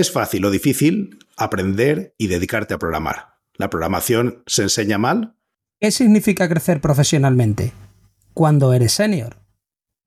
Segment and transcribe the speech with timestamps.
[0.00, 3.34] Es fácil o difícil aprender y dedicarte a programar.
[3.56, 5.34] ¿La programación se enseña mal?
[5.78, 7.74] ¿Qué significa crecer profesionalmente?
[8.32, 9.36] Cuando eres senior.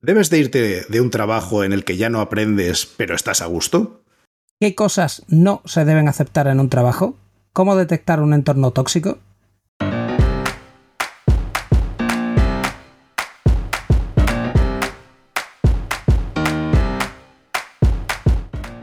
[0.02, 3.46] ¿Debes de irte de un trabajo en el que ya no aprendes pero estás a
[3.46, 4.02] gusto?
[4.58, 7.16] ¿Qué cosas no se deben aceptar en un trabajo?
[7.52, 9.20] ¿Cómo detectar un entorno tóxico?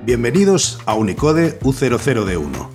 [0.04, 2.68] Bienvenidos a Unicode U00D1.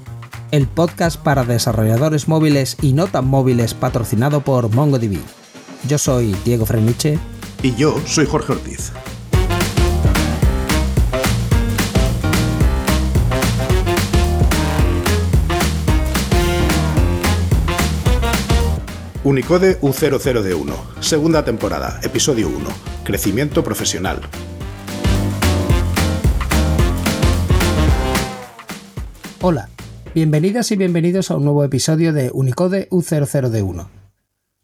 [0.52, 5.18] El podcast para desarrolladores móviles y no tan móviles patrocinado por MongoDB.
[5.88, 7.18] Yo soy Diego Freniche.
[7.64, 8.92] Y yo soy Jorge Ortiz.
[19.24, 22.56] Unicode U00D1, segunda temporada, episodio 1,
[23.02, 24.20] Crecimiento Profesional,
[29.42, 29.68] Hola,
[30.14, 33.86] bienvenidas y bienvenidos a un nuevo episodio de Unicode U00D1.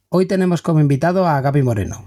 [0.09, 2.07] Hoy tenemos como invitado a Gaby Moreno.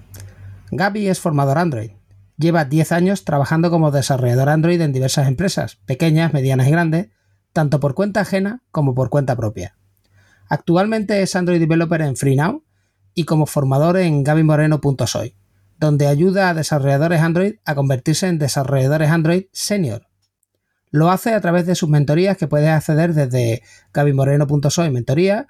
[0.72, 1.92] Gaby es formador Android.
[2.38, 7.10] Lleva 10 años trabajando como desarrollador Android en diversas empresas, pequeñas, medianas y grandes,
[7.54, 9.78] tanto por cuenta ajena como por cuenta propia.
[10.50, 12.64] Actualmente es Android Developer en FreeNow
[13.14, 15.36] y como formador en gabymoreno.soy,
[15.78, 20.08] donde ayuda a desarrolladores Android a convertirse en desarrolladores Android senior
[20.96, 23.62] lo hace a través de sus mentorías que puedes acceder desde
[23.94, 25.48] gabimoreno.soy mentoría,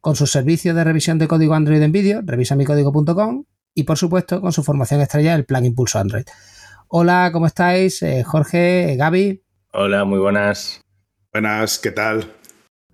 [0.00, 4.52] con su servicio de revisión de código Android en vídeo, revisamicódigo.com y por supuesto con
[4.52, 6.24] su formación estrella, el plan Impulso Android.
[6.86, 8.00] Hola, ¿cómo estáis?
[8.02, 9.42] Eh, Jorge, Gaby.
[9.72, 10.80] Hola, muy buenas.
[11.32, 12.32] Buenas, ¿qué tal?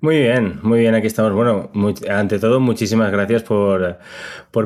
[0.02, 1.32] Muy bien, muy bien, aquí estamos.
[1.32, 1.70] Bueno,
[2.10, 3.98] ante todo, muchísimas gracias por,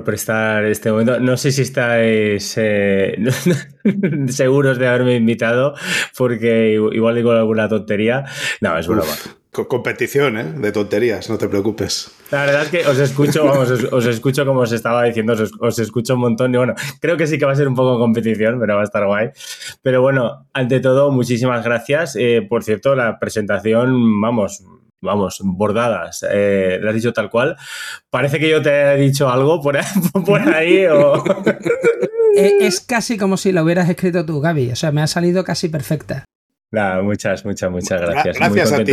[0.03, 1.20] prestar este momento.
[1.20, 3.19] No sé si estáis eh,
[4.29, 5.75] seguros de haberme invitado,
[6.17, 8.25] porque igual digo alguna tontería.
[8.62, 9.12] No, es broma.
[9.51, 10.45] competición, ¿eh?
[10.57, 12.11] De tonterías, no te preocupes.
[12.31, 16.14] La verdad es que os escucho, vamos, os, escucho como os estaba diciendo, os, escucho
[16.14, 18.77] un montón y bueno, creo que sí que va a ser un poco competición, pero
[18.77, 19.29] va a estar guay.
[19.83, 22.17] Pero bueno, ante todo, muchísimas gracias.
[22.17, 24.64] Eh, por cierto, la presentación, vamos,
[25.01, 27.57] vamos, bordadas, eh, lo has dicho tal cual.
[28.11, 31.23] Parece que yo te he dicho algo por, ahí o...
[32.36, 34.73] Es casi como si lo hubieras escrito tú, Gaby.
[34.73, 36.27] O sea, me ha salido casi perfecta.
[37.02, 38.36] Muchas, muchas, muchas gracias.
[38.36, 38.92] Gracias a ti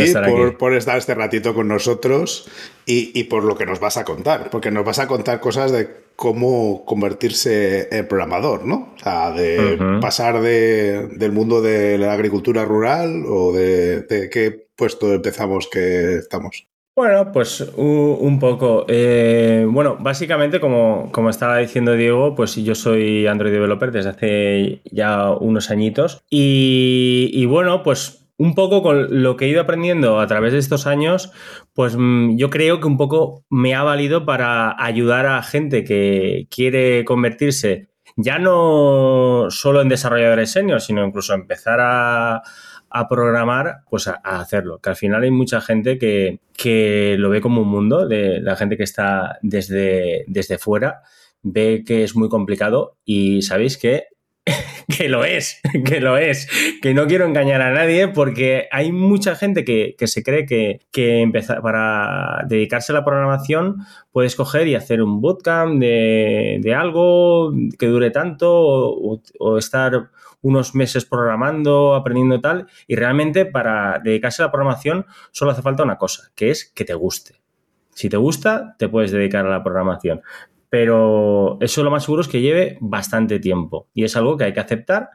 [0.58, 2.47] por, estar este ratito con nosotros
[2.85, 5.90] y, por lo que nos vas a contar, porque nos vas a contar cosas de
[6.16, 8.94] cómo convertirse en programador, ¿no?
[8.96, 15.13] O sea, de pasar del mundo de la agricultura rural o de, de qué puesto
[15.13, 16.67] empezamos que estamos?
[16.95, 18.85] Bueno, pues un poco.
[18.88, 24.81] Eh, bueno, básicamente, como, como, estaba diciendo Diego, pues yo soy Android Developer desde hace
[24.91, 26.23] ya unos añitos.
[26.29, 30.85] Y, bueno, pues un poco con lo que he ido aprendiendo a través de estos
[30.85, 31.31] años,
[31.73, 36.47] pues mm, yo creo que un poco me ha valido para ayudar a gente que
[36.51, 42.44] quiere convertirse ya no solo en desarrolladores senior, sino incluso empezar a
[42.94, 44.80] a programar, pues a, hacerlo.
[44.80, 48.56] Que al final hay mucha gente que, que, lo ve como un mundo, de la
[48.56, 51.02] gente que está desde, desde fuera,
[51.42, 54.06] ve que es muy complicado y sabéis que
[54.98, 56.48] que lo es, que lo es,
[56.82, 61.22] que no quiero engañar a nadie porque hay mucha gente que, se cree que, que
[61.22, 63.78] empezar, para dedicarse a la programación
[64.12, 70.09] puedes coger y hacer un bootcamp de, de algo que dure tanto o estar
[70.44, 75.84] unos meses programando, aprendiendo tal, y realmente para dedicarse a la programación solo hace falta
[75.84, 77.42] una cosa, que es que te guste.
[77.96, 80.22] Si te gusta, te puedes dedicar a la programación.
[80.70, 84.53] Pero eso lo más seguro es que lleve bastante tiempo y es algo que hay
[84.53, 85.12] que aceptar.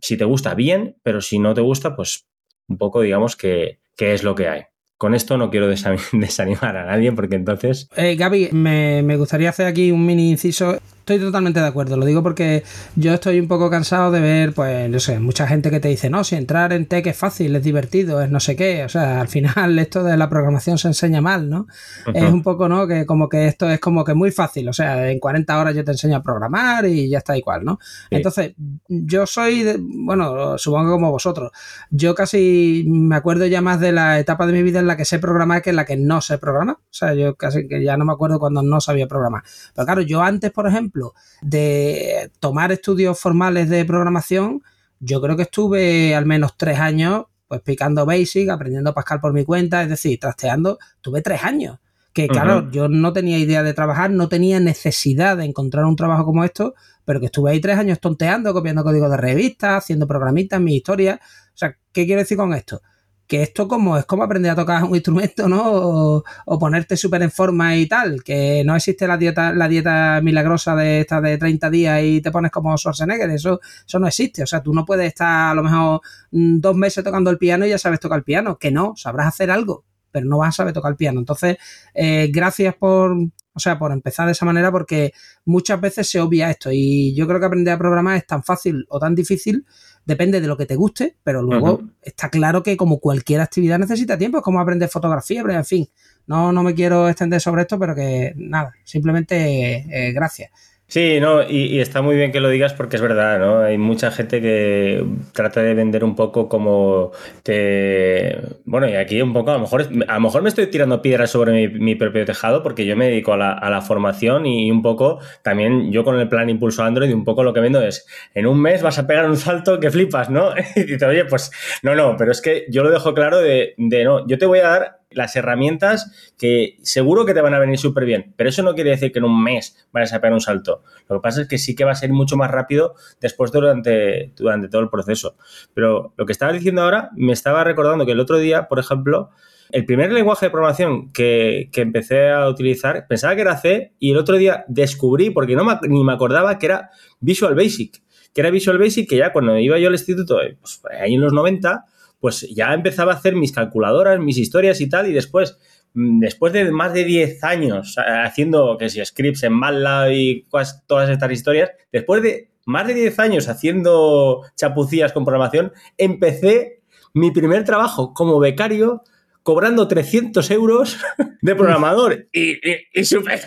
[0.00, 2.26] Si te gusta, bien, pero si no te gusta, pues
[2.68, 4.62] un poco digamos que, que es lo que hay.
[4.98, 5.68] Con esto no quiero
[6.12, 7.88] desanimar a nadie porque entonces...
[7.96, 12.06] Eh, Gaby, me, me, gustaría hacer aquí un mini inciso Estoy totalmente de acuerdo, lo
[12.06, 12.62] digo porque
[12.94, 16.08] yo estoy un poco cansado de ver, pues, no sé, mucha gente que te dice,
[16.08, 19.20] no, si entrar en tech es fácil, es divertido, es no sé qué, o sea,
[19.20, 21.66] al final esto de la programación se enseña mal, ¿no?
[22.14, 22.86] Es un poco, ¿no?
[22.86, 25.82] Que como que esto es como que muy fácil, o sea, en 40 horas yo
[25.82, 27.80] te enseño a programar y ya está igual, ¿no?
[28.08, 28.54] Entonces,
[28.86, 31.50] yo soy, bueno, supongo como vosotros,
[31.90, 35.04] yo casi me acuerdo ya más de la etapa de mi vida en la que
[35.04, 37.96] sé programar que en la que no sé programar, o sea, yo casi que ya
[37.96, 39.42] no me acuerdo cuando no sabía programar.
[39.74, 40.91] Pero claro, yo antes, por ejemplo,
[41.40, 44.62] de tomar estudios formales de programación,
[45.00, 49.44] yo creo que estuve al menos tres años pues picando Basic, aprendiendo Pascal por mi
[49.44, 51.80] cuenta, es decir, trasteando, tuve tres años.
[52.14, 56.24] Que claro, yo no tenía idea de trabajar, no tenía necesidad de encontrar un trabajo
[56.24, 56.74] como esto,
[57.04, 61.20] pero que estuve ahí tres años tonteando, copiando código de revistas, haciendo programitas, mi historia.
[61.22, 62.80] O sea, ¿qué quiero decir con esto?
[63.26, 66.22] Que esto como es como aprender a tocar un instrumento, ¿no?
[66.46, 70.76] O, ponerte súper en forma y tal, que no existe la dieta, la dieta milagrosa
[70.76, 74.46] de esta de 30 días y te pones como Schwarzenegger, eso, eso no existe, o
[74.46, 77.70] sea, tú no puedes estar a lo mejor mm, dos meses tocando el piano y
[77.70, 80.72] ya sabes tocar el piano, que no, sabrás hacer algo, pero no vas a saber
[80.74, 81.18] tocar el piano.
[81.18, 81.56] Entonces,
[81.94, 83.16] eh, gracias por,
[83.54, 85.12] o sea, por empezar de esa manera, porque
[85.44, 86.70] muchas veces se obvia esto.
[86.70, 89.66] Y yo creo que aprender a programar es tan fácil o tan difícil
[90.04, 94.18] depende de lo que te guste, pero luego está claro que como cualquier actividad necesita
[94.18, 95.88] tiempo, es como aprender fotografía, pero en fin,
[96.26, 100.50] no, no me quiero extender sobre esto, pero que nada, simplemente eh, gracias.
[100.92, 103.60] Sí, no, y, está muy bien que lo digas porque es verdad, ¿no?
[103.60, 105.02] Hay mucha gente que
[105.32, 107.12] trata de vender un poco como
[107.42, 108.38] te.
[108.66, 111.30] Bueno, y aquí un poco, a lo mejor, a lo mejor me estoy tirando piedras
[111.30, 115.90] sobre mi, propio tejado porque yo me dedico a la, formación y un poco también
[115.90, 118.82] yo con el plan Impulso Android, un poco lo que vendo es en un mes
[118.82, 120.50] vas a pegar un salto que flipas, ¿no?
[120.76, 121.50] Y dices, oye, pues
[121.82, 124.58] no, no, pero es que yo lo dejo claro de, de no, yo te voy
[124.58, 128.62] a dar las herramientas que seguro que te van a venir súper bien, pero eso
[128.62, 130.82] no quiere decir que en un mes vayas a pegar un salto.
[131.08, 134.32] Lo que pasa es que sí que va a ser mucho más rápido después durante,
[134.36, 135.36] durante todo el proceso.
[135.74, 139.30] Pero lo que estaba diciendo ahora me estaba recordando que el otro día, por ejemplo,
[139.72, 144.18] el primer lenguaje de programación que, empecé a utilizar, pensaba que era C y el
[144.18, 148.02] otro día descubrí, porque no ni me acordaba que era Visual Basic,
[148.34, 151.32] que era Visual Basic que ya cuando iba yo al instituto, pues ahí en los
[151.32, 151.86] 90,
[152.22, 155.58] pues ya empezaba a hacer mis calculadoras, mis historias y tal, y después,
[155.94, 160.46] mm, después de más de 10 años haciendo, que si scripts en MATLAB y
[160.86, 166.82] todas estas historias, después de más de 10 años haciendo chapucías con programación, empecé
[167.12, 169.02] mi primer trabajo como becario
[169.42, 170.98] cobrando 300 euros
[171.42, 172.28] de programador.
[172.32, 172.58] Y,
[172.94, 173.40] y, súper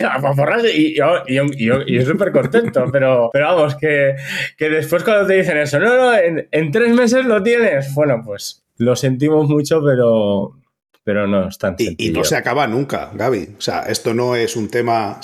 [0.74, 4.16] y, yo, súper contento, pero, pero vamos, que,
[4.60, 8.65] después cuando te dicen eso, no, no, en, en tres meses lo tienes, bueno, pues
[8.78, 10.60] lo sentimos mucho, pero,
[11.04, 13.56] pero no es tan y, y, no se acaba nunca, Gaby.
[13.58, 15.20] O sea, esto no es un tema.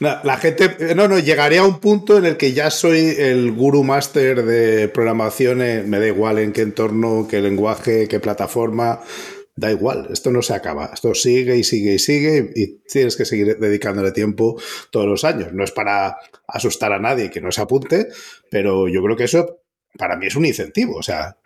[0.00, 0.94] La gente.
[0.94, 4.88] No, no, llegaré a un punto en el que ya soy el guru master de
[4.88, 5.58] programación.
[5.58, 9.00] Me da igual en qué entorno, qué lenguaje, qué plataforma.
[9.56, 10.90] Da igual, esto no se acaba.
[10.92, 14.60] Esto sigue y sigue y sigue y tienes que seguir dedicándole tiempo
[14.90, 15.52] todos los años.
[15.52, 16.16] No es para
[16.48, 18.08] asustar a nadie que no se apunte,
[18.50, 19.63] pero yo creo que eso
[19.98, 20.96] para mí es un incentivo.
[20.96, 21.36] O sea,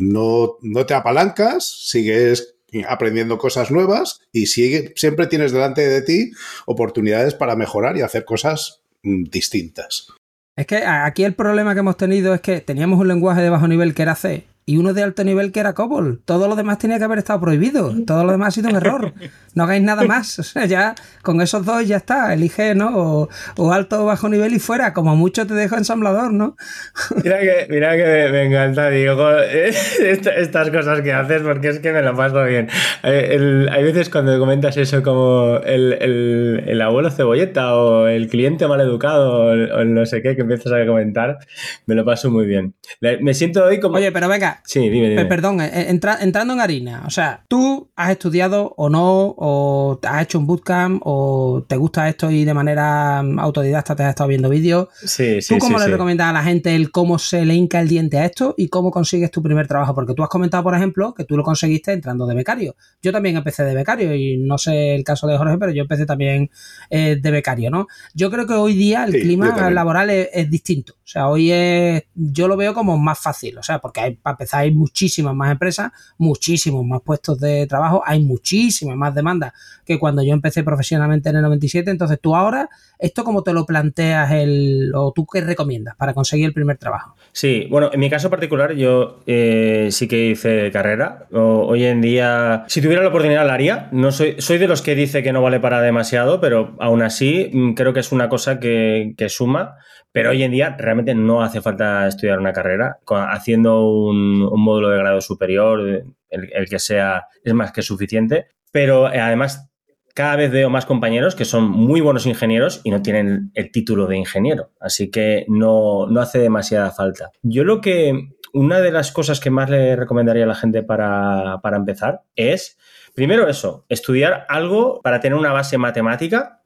[0.00, 2.54] No, no te apalancas, sigues
[2.88, 6.32] aprendiendo cosas nuevas y sigue, siempre tienes delante de ti
[6.66, 10.08] oportunidades para mejorar y hacer cosas mm, distintas.
[10.56, 13.68] Es que aquí el problema que hemos tenido es que teníamos un lenguaje de bajo
[13.68, 16.20] nivel que era C y uno de alto nivel que era COBOL.
[16.24, 17.92] Todo lo demás tenía que haber estado prohibido.
[18.06, 19.12] Todo lo demás ha sido un error.
[19.54, 20.38] No hagáis nada más.
[20.42, 22.34] O sea, ya con esos dos ya está.
[22.34, 23.28] Elige, ¿no?
[23.56, 24.92] O, alto o bajo nivel y fuera.
[24.92, 26.56] Como mucho te dejo ensamblador, ¿no?
[27.24, 32.02] Mira que, mira que me encanta, digo, estas cosas que haces porque es que me
[32.02, 32.68] lo paso bien.
[33.02, 39.44] Eh, hay veces cuando comentas eso como el, abuelo cebolleta o el cliente mal educado
[39.44, 41.38] o, el, no sé qué que empiezas a comentar,
[41.86, 42.74] me lo paso muy bien.
[43.00, 43.96] Me siento hoy como...
[43.96, 47.04] Oye, pero venga, Sí, dime, Perdón, eh, eh, entrando en harina.
[47.06, 52.08] O sea, tú has estudiado o no, o has hecho un bootcamp, o te gusta
[52.08, 54.88] esto y de manera mm, autodidacta te has estado viendo vídeos.
[55.04, 55.54] Sí, sí.
[55.54, 58.24] ¿Tú cómo le recomiendas a la gente el cómo se le hinca el diente a
[58.24, 59.94] esto y cómo consigues tu primer trabajo?
[59.94, 62.76] Porque tú has comentado, por ejemplo, que tú lo conseguiste entrando de becario.
[63.02, 66.06] Yo también empecé de becario y no sé el caso de Jorge, pero yo empecé
[66.06, 66.50] también
[66.90, 67.86] eh, de becario, ¿no?
[68.14, 70.94] Yo creo que hoy día el clima laboral es, distinto.
[70.94, 73.58] O sea, hoy es, yo lo veo como más fácil.
[73.58, 74.18] O sea, porque hay,
[74.50, 79.52] para hay muchísimas más empresas, muchísimos más puestos de trabajo, hay muchísimas más demandas
[79.84, 81.90] que cuando yo empecé profesionalmente en el 97.
[81.90, 82.68] Entonces, tú ahora,
[82.98, 87.16] ¿esto cómo te lo planteas el, o tú qué recomiendas para conseguir el primer trabajo?
[87.32, 91.26] Sí, bueno, en mi caso particular, yo eh, sí que hice carrera.
[91.32, 93.88] hoy en día, si tuviera la oportunidad, la haría.
[93.92, 97.50] No soy, soy de los que dice que no vale para demasiado, pero aún así
[97.52, 99.76] mm, creo que es una cosa que, que suma.
[100.12, 102.98] Pero hoy en día realmente no hace falta estudiar una carrera.
[103.08, 108.46] Haciendo un, módulo de grado superior, el, que sea, es más que suficiente.
[108.70, 109.70] Pero eh, además,
[110.14, 114.06] cada vez veo más compañeros que son muy buenos ingenieros y no tienen el título
[114.06, 114.70] de ingeniero.
[114.80, 117.30] Así que no, no hace demasiada falta.
[117.42, 118.30] Yo lo que.
[118.54, 122.76] Una de las cosas que más le recomendaría a la gente para, para empezar es,
[123.14, 126.61] primero eso, estudiar algo para tener una base matemática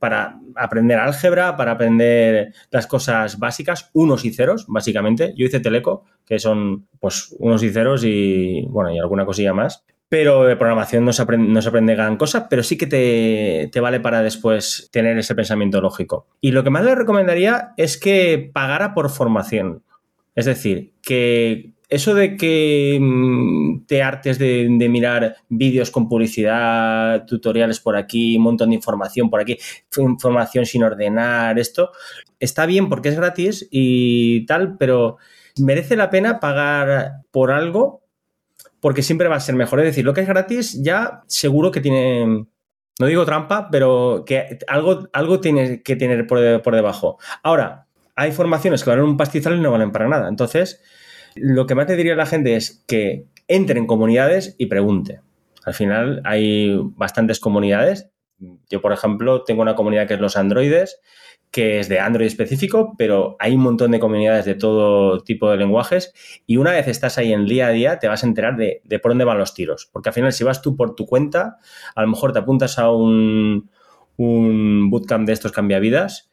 [0.00, 5.32] para aprender álgebra, para aprender las cosas básicas, unos y ceros, básicamente.
[5.36, 9.84] Yo hice Teleco, que son pues unos y ceros y bueno, y alguna cosilla más.
[10.08, 13.78] Pero de programación no se aprende, no se gran cosa, pero sí que te, te,
[13.78, 16.26] vale para después tener ese pensamiento lógico.
[16.40, 19.84] Y lo que más le recomendaría es que pagara por formación.
[20.34, 27.80] Es decir, que eso de que mm, te artes de, mirar vídeos con publicidad, tutoriales
[27.80, 29.58] por aquí, un montón de información por aquí,
[29.96, 31.90] información sin ordenar, esto,
[32.38, 35.18] está bien porque es gratis y tal, pero
[35.58, 38.04] merece la pena pagar por algo
[38.80, 39.80] porque siempre va a ser mejor.
[39.80, 42.46] Es decir, lo que es gratis ya seguro que tiene,
[43.00, 47.18] no digo trampa, pero que algo, algo tiene que tener por, por debajo.
[47.42, 50.28] Ahora, hay formaciones que valen un pastizal y no valen para nada.
[50.28, 50.80] Entonces,
[51.40, 55.20] lo que más te diría a la gente es que entre en comunidades y pregunte.
[55.64, 58.10] Al final hay bastantes comunidades.
[58.70, 61.00] Yo, por ejemplo, tengo una comunidad que es los androides,
[61.50, 65.56] que es de Android específico, pero hay un montón de comunidades de todo tipo de
[65.56, 66.14] lenguajes
[66.46, 69.10] y una vez estás ahí en día a día te vas a enterar de, por
[69.10, 69.90] dónde van los tiros.
[69.92, 71.58] Porque al final si vas tú por tu cuenta,
[71.94, 73.68] a lo mejor te apuntas a un,
[74.16, 76.29] un bootcamp de estos cambiavidas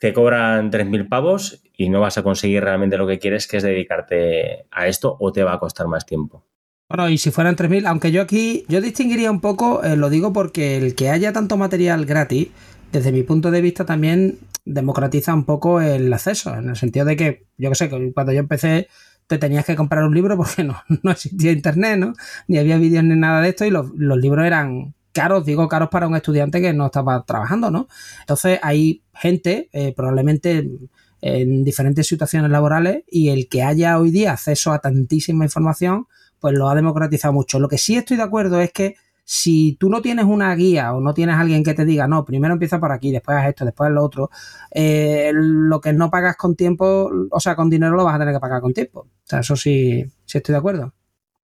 [0.00, 3.62] te cobran 3.000 pavos y no vas a conseguir realmente lo que quieres, que es
[3.62, 6.44] dedicarte a esto o te va a costar más tiempo.
[6.88, 10.32] Bueno, y si fueran 3.000, aunque yo aquí, yo distinguiría un poco, eh, lo digo
[10.32, 12.48] porque el que haya tanto material gratis,
[12.92, 17.16] desde mi punto de vista también democratiza un poco el acceso, en el sentido de
[17.16, 18.88] que, yo que sé, cuando yo empecé
[19.26, 22.14] te tenías que comprar un libro porque no, no existía internet, ¿no?
[22.48, 26.06] Ni había vídeos ni nada de esto y los libros eran caros, digo caros para
[26.06, 27.88] un estudiante que no estaba trabajando, ¿no?
[28.20, 30.70] Entonces hay gente, eh, probablemente
[31.20, 36.06] en diferentes situaciones laborales, y el que haya hoy día acceso a tantísima información,
[36.38, 37.58] pues lo ha democratizado mucho.
[37.58, 38.94] Lo que sí estoy de acuerdo es que
[39.24, 42.54] si tú no tienes una guía o no tienes alguien que te diga, no, primero
[42.54, 44.30] empieza por aquí, después haz esto, después lo otro,
[44.70, 48.34] eh, lo que no pagas con tiempo, o sea, con dinero lo vas a tener
[48.34, 49.00] que pagar con tiempo.
[49.00, 50.94] O sea, eso sí, sí estoy de acuerdo.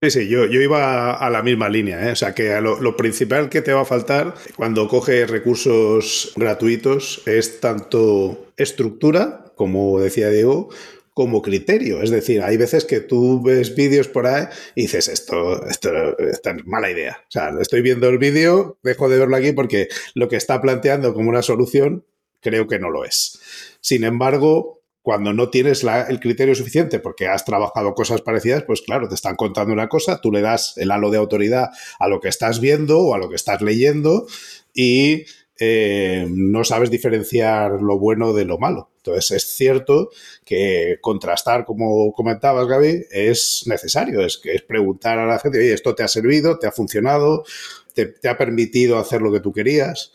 [0.05, 2.07] Sí, sí, yo, yo iba a la misma línea.
[2.07, 2.13] ¿eh?
[2.13, 7.61] O sea, que lo, principal que te va a faltar cuando coges recursos gratuitos es
[7.61, 10.69] tanto estructura, como decía Diego,
[11.15, 12.03] como criterio.
[12.03, 14.45] Es decir, hay veces que tú ves vídeos por ahí
[14.75, 17.23] y dices, esto, esto, es mala idea.
[17.23, 21.15] O sea, estoy viendo el vídeo, dejo de verlo aquí porque lo que está planteando
[21.15, 22.05] como una solución
[22.43, 23.41] creo que no lo es.
[23.81, 29.07] Sin embargo, cuando no tienes el criterio suficiente porque has trabajado cosas parecidas, pues claro,
[29.07, 31.69] te están contando una cosa, tú le das el halo de autoridad
[31.99, 34.27] a lo que estás viendo o a lo que estás leyendo
[34.73, 35.27] y
[35.59, 38.93] eh, no sabes diferenciar lo bueno de lo malo.
[38.97, 40.09] Entonces es cierto
[40.43, 45.95] que contrastar, como comentabas Gaby, es necesario, es, es preguntar a la gente, oye, esto
[45.95, 47.45] te ha servido, te ha funcionado,
[47.93, 50.13] te, te ha permitido hacer lo que tú querías,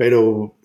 [0.00, 0.56] pero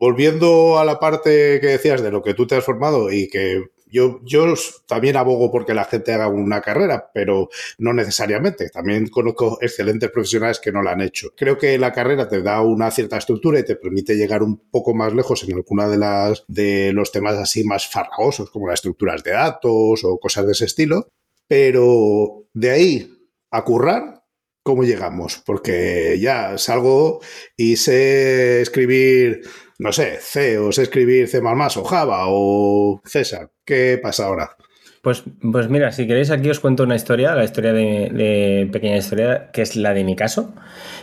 [0.00, 3.66] volviendo a la parte que decías de lo que tú te has formado y que
[3.86, 4.52] yo, yo
[4.88, 8.68] también abogo porque la gente haga una carrera, pero no necesariamente.
[8.68, 11.28] También conozco excelentes profesionales que no la han hecho.
[11.36, 14.92] Creo que la carrera te da una cierta estructura y te permite llegar un poco
[14.92, 19.22] más lejos en alguna de las de los temas así más farragosos, como las estructuras
[19.22, 21.06] de datos o cosas de ese estilo.
[21.46, 23.12] Pero de ahí
[23.52, 24.19] a currar,
[24.70, 25.42] ¿cómo llegamos?
[25.44, 27.20] Porque ya salgo
[27.56, 29.42] y sé escribir
[29.80, 33.50] no sé, C o sé escribir C o Java o César.
[33.64, 34.50] ¿Qué pasa ahora?
[35.02, 39.50] Pues, pues mira, si queréis aquí os cuento una historia, la historia de, pequeña historia,
[39.52, 40.54] que es la de mi caso,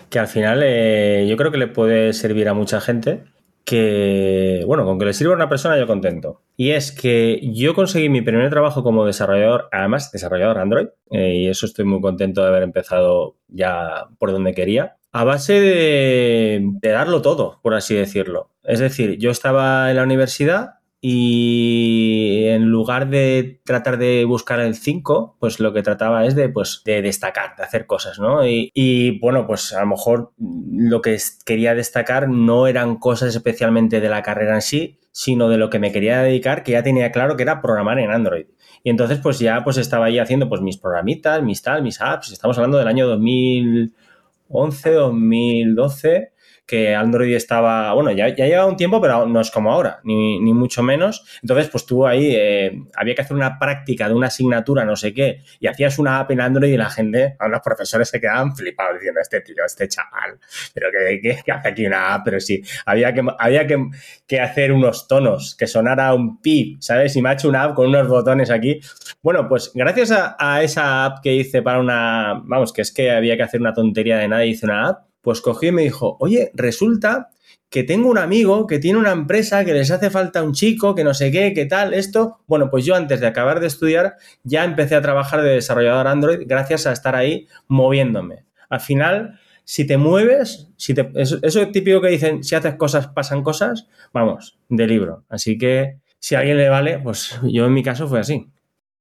[0.10, 3.24] que al final eh, yo creo que le puede servir a mucha gente
[3.68, 6.42] que, bueno, con que le sirva a una persona yo contento.
[6.56, 11.48] Y es que yo conseguí mi primer trabajo como desarrollador, además desarrollador Android, eh, y
[11.50, 17.22] eso estoy muy contento de haber empezado ya por donde quería, a base de darlo
[17.22, 18.52] todo, por así decirlo.
[18.64, 24.76] Es decir, yo estaba en la universidad y en lugar de tratar de buscar el
[24.76, 28.40] 5, pues lo que trataba es de, pues, de destacar, de hacer cosas, ¿no?
[28.48, 34.10] Y, bueno, pues a lo mejor lo que quería destacar no eran cosas especialmente de
[34.10, 37.38] la carrera en sí, sino de lo que me quería dedicar, que ya tenía claro
[37.38, 38.48] que era programar en Android.
[38.84, 42.32] Y entonces pues ya pues estaba ahí haciendo pues mis programitas, mis tal, mis apps.
[42.32, 46.37] Estamos hablando del año 2011, 2012
[46.68, 50.40] que Android estaba, bueno, ya, ya lleva un tiempo, pero no es como ahora, ni,
[50.54, 51.24] mucho menos.
[51.42, 55.14] Entonces, pues tú ahí, eh, había que hacer una práctica de una asignatura, no sé
[55.14, 58.96] qué, y hacías una app en Android y la gente, los profesores se quedaban flipados
[58.96, 60.40] diciendo, este tío, este chaval,
[60.74, 65.56] pero que, hace aquí una app, pero sí, había que, había que, hacer unos tonos,
[65.56, 67.16] que sonara un pip, ¿sabes?
[67.16, 68.82] Y me ha hecho una app con unos botones aquí.
[69.22, 73.10] Bueno, pues gracias a, a esa app que hice para una, vamos, que es que
[73.10, 76.16] había que hacer una tontería de nada, hice una app, pues cogí y me dijo,
[76.22, 77.32] oye, resulta
[77.70, 81.04] que tengo un amigo que tiene una empresa que les hace falta un chico, que
[81.04, 82.40] no sé qué, qué tal, esto.
[82.48, 86.44] Bueno, pues yo antes de acabar de estudiar ya empecé a trabajar de desarrollador Android
[86.46, 88.46] gracias a estar ahí moviéndome.
[88.70, 93.10] Al final, si te mueves, si te, eso, eso típico que dicen, si haces cosas,
[93.10, 95.26] pasan cosas, vamos, de libro.
[95.28, 98.50] Así que si a alguien le vale, pues yo en mi caso fue así.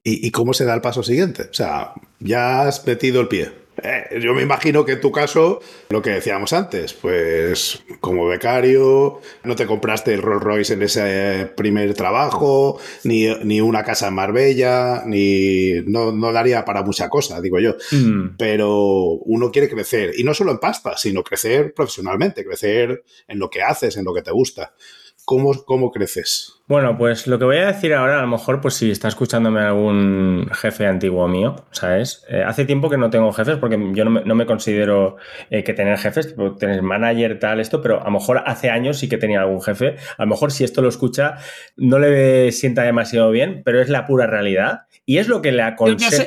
[0.03, 1.43] ¿Y, cómo se da el paso siguiente?
[1.51, 3.66] O sea, ya has metido el pie.
[3.83, 9.21] Eh, yo me imagino que en tu caso, lo que decíamos antes, pues como becario,
[9.45, 15.03] no te compraste el Rolls Royce en ese primer trabajo, ni, una casa en Marbella,
[15.07, 17.77] ni no, no daría para mucha cosa, digo yo.
[17.91, 18.37] Mm.
[18.39, 23.51] Pero uno quiere crecer, y no solo en pasta, sino crecer profesionalmente, crecer en lo
[23.51, 24.73] que haces, en lo que te gusta.
[25.27, 26.63] ¿Cómo, cómo creces?
[26.69, 29.61] Bueno, pues lo que voy a decir ahora, a lo mejor, pues si está escuchándome
[29.61, 32.25] algún jefe antiguo mío, ¿sabes?
[32.29, 35.17] Eh, hace tiempo que no tengo jefes porque yo no me, considero
[35.51, 39.09] eh, que tener jefes, tener manager, tal, esto, pero a lo mejor hace años sí
[39.09, 39.97] que tenía algún jefe.
[40.17, 41.39] A lo mejor si esto lo escucha,
[41.77, 44.86] no le sienta demasiado bien, pero es la pura realidad.
[45.09, 46.25] Y es lo que le aconsejo.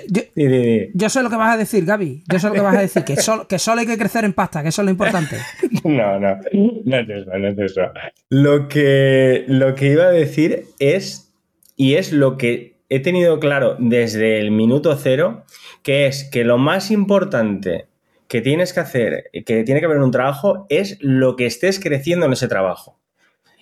[0.93, 2.23] Yo, sé lo que vas a decir, Gaby.
[2.31, 3.15] Yo sé lo que vas a decir, que,
[3.49, 5.35] que solo hay que crecer en pasta, que eso es lo importante.
[5.83, 6.37] no, no,
[6.85, 7.81] no es eso, no es eso.
[8.29, 11.33] Lo que, lo que iba a decir decir es,
[11.75, 15.43] y es lo que he tenido claro desde el minuto cero,
[15.83, 17.87] que es que lo más importante
[18.27, 21.79] que tienes que hacer, que tiene que haber en un trabajo, es lo que estés
[21.79, 22.99] creciendo en ese trabajo.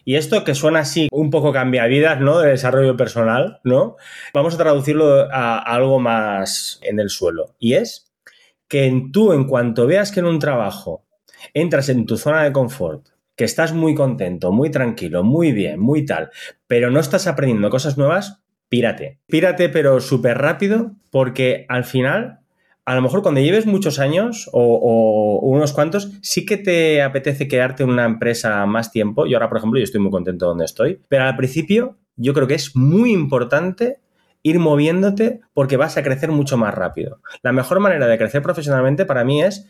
[0.08, 2.40] Y esto que suena así un poco cambia vidas, ¿no?
[2.40, 3.98] De desarrollo personal, ¿no?
[4.34, 7.58] Vamos a traducirlo a algo más en el suelo.
[7.60, 8.10] Y es
[8.70, 11.04] que tú, en cuanto veas que en un trabajo
[11.54, 16.06] entras en tu zona de confort, que estás muy contento, muy tranquilo, muy bien, muy
[16.06, 16.30] tal,
[16.68, 19.20] pero no estás aprendiendo cosas nuevas, pírate.
[19.28, 22.40] Pírate, pero súper rápido, porque al final,
[22.88, 27.84] a lo mejor cuando lleves muchos años o, unos cuantos, sí que te apetece quedarte
[27.84, 29.26] en una empresa más tiempo.
[29.26, 32.48] Yo ahora, por ejemplo, yo estoy muy contento donde estoy, pero al principio yo creo
[32.48, 34.00] que es muy importante
[34.42, 37.20] ir moviéndote porque vas a crecer mucho más rápido.
[37.42, 39.68] La mejor manera de crecer profesionalmente para mí es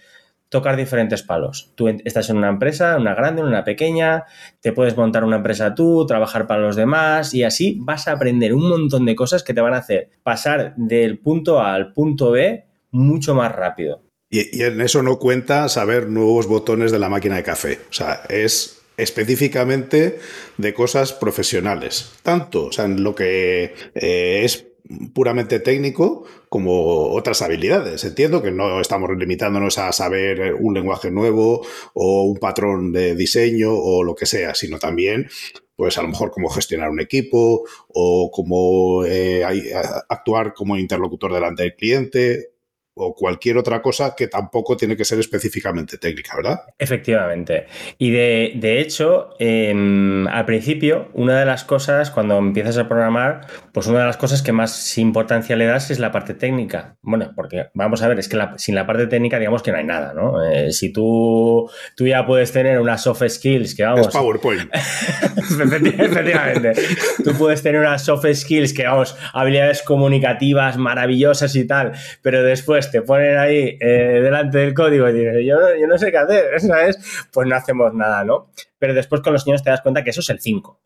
[0.50, 1.74] tocar diferentes palos.
[1.74, 4.26] Tú estás en una empresa, una grande, una pequeña,
[4.62, 8.54] te puedes montar una empresa tú, trabajar para los demás y así vas a aprender
[8.54, 12.30] un montón de cosas que te van a hacer pasar del punto A al punto
[12.30, 14.02] B mucho más rápido.
[14.30, 17.80] Y, en eso no cuenta saber nuevos botones de la máquina de café.
[17.90, 20.20] O sea, es específicamente
[20.58, 22.12] de cosas profesionales.
[22.24, 24.66] Tanto, o sea, en lo que eh, es
[25.14, 28.04] puramente técnico como otras habilidades.
[28.04, 33.74] Entiendo que no estamos limitándonos a saber un lenguaje nuevo o un patrón de diseño
[33.74, 35.30] o lo que sea, sino también
[35.76, 39.44] pues a lo mejor cómo gestionar un equipo o cómo eh,
[40.10, 42.57] actuar como interlocutor delante del cliente
[42.98, 46.62] o cualquier otra cosa que tampoco tiene que ser específicamente técnica, ¿verdad?
[46.78, 47.68] Efectivamente.
[47.98, 54.00] Y de, hecho, al principio, una de las cosas, cuando empiezas a programar, pues una
[54.00, 56.98] de las cosas que más importancia le das es la parte técnica.
[57.02, 59.86] Bueno, porque vamos a ver, es que sin la parte técnica, digamos que no hay
[59.86, 60.44] nada, ¿no?
[60.46, 64.08] Eh, si tú, tú ya puedes tener unas soft skills que vamos.
[64.08, 64.70] Es PowerPoint.
[65.38, 66.74] Efectivamente.
[67.24, 72.87] tú puedes tener unas soft skills que, vamos, habilidades comunicativas maravillosas y tal, pero después
[72.92, 76.46] te ponen ahí eh, delante del código y dices, yo, yo no sé qué hacer.
[77.32, 78.52] Pues no hacemos nada, ¿no?
[78.80, 80.80] Pero después con los niños te das cuenta que eso es el 5.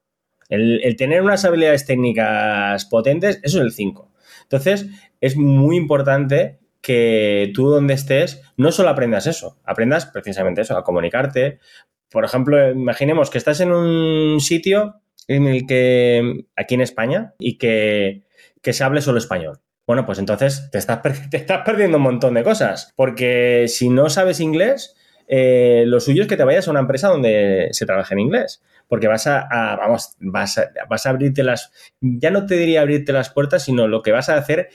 [0.49, 4.11] El, tener unas habilidades técnicas potentes, eso es el 5.
[4.43, 4.87] Entonces,
[5.21, 10.83] es muy importante que tú donde estés no solo aprendas eso, aprendas precisamente eso, a
[10.83, 11.59] comunicarte.
[12.09, 14.95] Por ejemplo, imaginemos que estás en un sitio
[15.27, 18.23] en el que, aquí en España, y que,
[18.61, 19.61] que se hable solo español.
[19.91, 24.09] Bueno, pues entonces te estás, te estás perdiendo un montón de cosas, porque si no
[24.09, 24.95] sabes inglés,
[25.27, 28.63] eh, lo suyo es que te vayas a una empresa donde se trabaje en inglés,
[28.87, 33.11] porque vas a, vamos, vas a, vas a abrirte las, ya no te diría abrirte
[33.11, 34.69] las puertas, sino lo que vas a hacer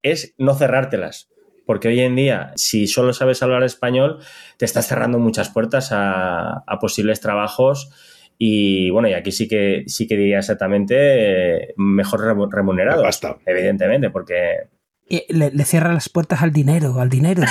[0.00, 1.28] es no cerrártelas.
[1.66, 4.20] Porque hoy en día, si solo sabes hablar español,
[4.56, 7.90] te estás cerrando muchas puertas a, a posibles trabajos
[8.38, 12.20] y bueno, y aquí sí que sí que diría exactamente eh, mejor
[12.50, 13.02] remunerado.
[13.02, 13.36] Basta.
[13.46, 14.68] Evidentemente, porque.
[15.28, 17.42] Le, le, cierra las puertas al dinero, al dinero.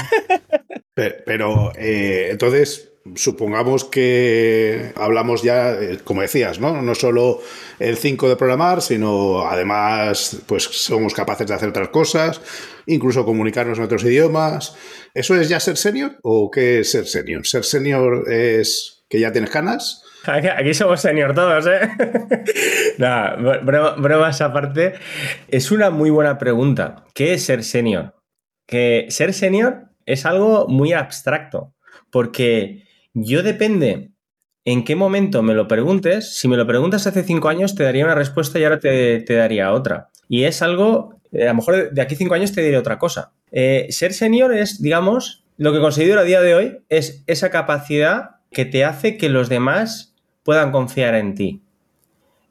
[0.94, 6.82] pero, eh, entonces, supongamos que hablamos ya, eh, como decías, ¿no?
[6.82, 7.42] No solo
[7.80, 12.42] el 5 de programar, sino además, pues somos capaces de hacer otras cosas,
[12.86, 14.76] incluso comunicarnos en otros idiomas.
[15.14, 17.46] ¿Eso es ya ser senior o qué es ser senior?
[17.46, 20.03] ¿Ser senior es que ya tienes ganas?
[20.26, 21.90] Aquí, somos senior todos, ¿eh?
[22.98, 24.94] Nada, bromas aparte.
[25.50, 27.04] Es una muy buena pregunta.
[27.14, 28.16] ¿Qué es ser senior?
[28.66, 31.74] Que ser senior es algo muy abstracto,
[32.10, 32.84] porque
[33.14, 34.12] yo depende
[34.66, 36.38] en qué momento me lo preguntes.
[36.38, 39.74] Si me lo preguntas hace cinco años, te daría una respuesta y ahora te, daría
[39.74, 40.10] otra.
[40.30, 43.34] Y es algo, eh, a lo mejor de aquí cinco años te diré otra cosa.
[43.52, 48.38] Eh, ser senior es, digamos, lo que considero a día de hoy es esa capacidad
[48.52, 50.13] que te hace que los demás
[50.44, 51.62] puedan confiar en ti.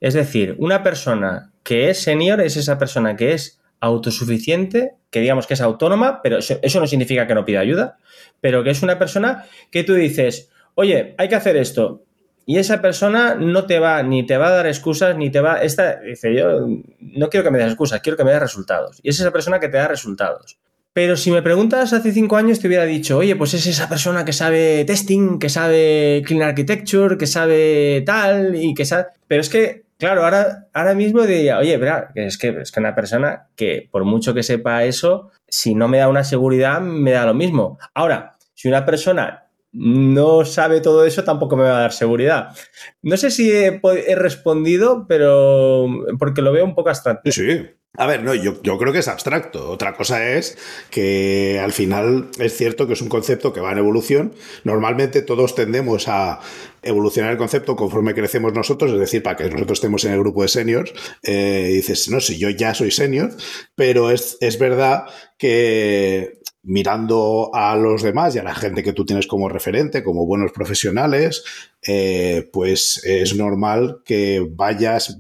[0.01, 5.47] Es decir, una persona que es senior es esa persona que es autosuficiente, que digamos
[5.47, 7.99] que es autónoma, pero eso, no significa que no pida ayuda,
[8.41, 12.05] pero que es una persona que tú dices, oye, hay que hacer esto,
[12.47, 15.63] y esa persona no te va, ni te va a dar excusas, ni te va.
[15.63, 16.67] Esta dice, yo
[16.99, 18.99] no quiero que me des excusas, quiero que me des resultados.
[19.03, 20.59] Y es esa persona que te da resultados.
[20.95, 24.25] Pero si me preguntas hace cinco años, te hubiera dicho, oye, pues es esa persona
[24.25, 29.07] que sabe testing, que sabe clean architecture, que sabe tal, y que sabe.
[29.27, 32.95] Pero es que, claro, ahora, ahora mismo diría, oye, verá, es que es que una
[32.95, 37.25] persona que, por mucho que sepa eso, si no me da una seguridad, me da
[37.25, 37.79] lo mismo.
[37.95, 42.55] Ahora, si una persona no sabe todo eso, tampoco me va a dar seguridad.
[43.01, 43.81] No sé si he,
[44.15, 45.87] respondido, pero
[46.19, 47.33] porque lo veo un poco abstracto.
[47.33, 47.67] Sí, sí.
[47.99, 49.69] A ver, no, yo, yo, creo que es abstracto.
[49.71, 50.57] Otra cosa es
[50.91, 54.35] que al final es cierto que es un concepto que va en evolución.
[54.65, 56.41] Normalmente todos tendemos a
[56.83, 60.41] evolucionar el concepto conforme crecemos nosotros, es decir, para que nosotros estemos en el grupo
[60.41, 63.31] de seniors, eh, dices, no, si yo ya soy senior,
[63.75, 65.05] pero es, es verdad
[65.37, 70.25] que mirando a los demás y a la gente que tú tienes como referente, como
[70.25, 71.45] buenos profesionales,
[71.87, 75.19] eh, pues es normal que vayas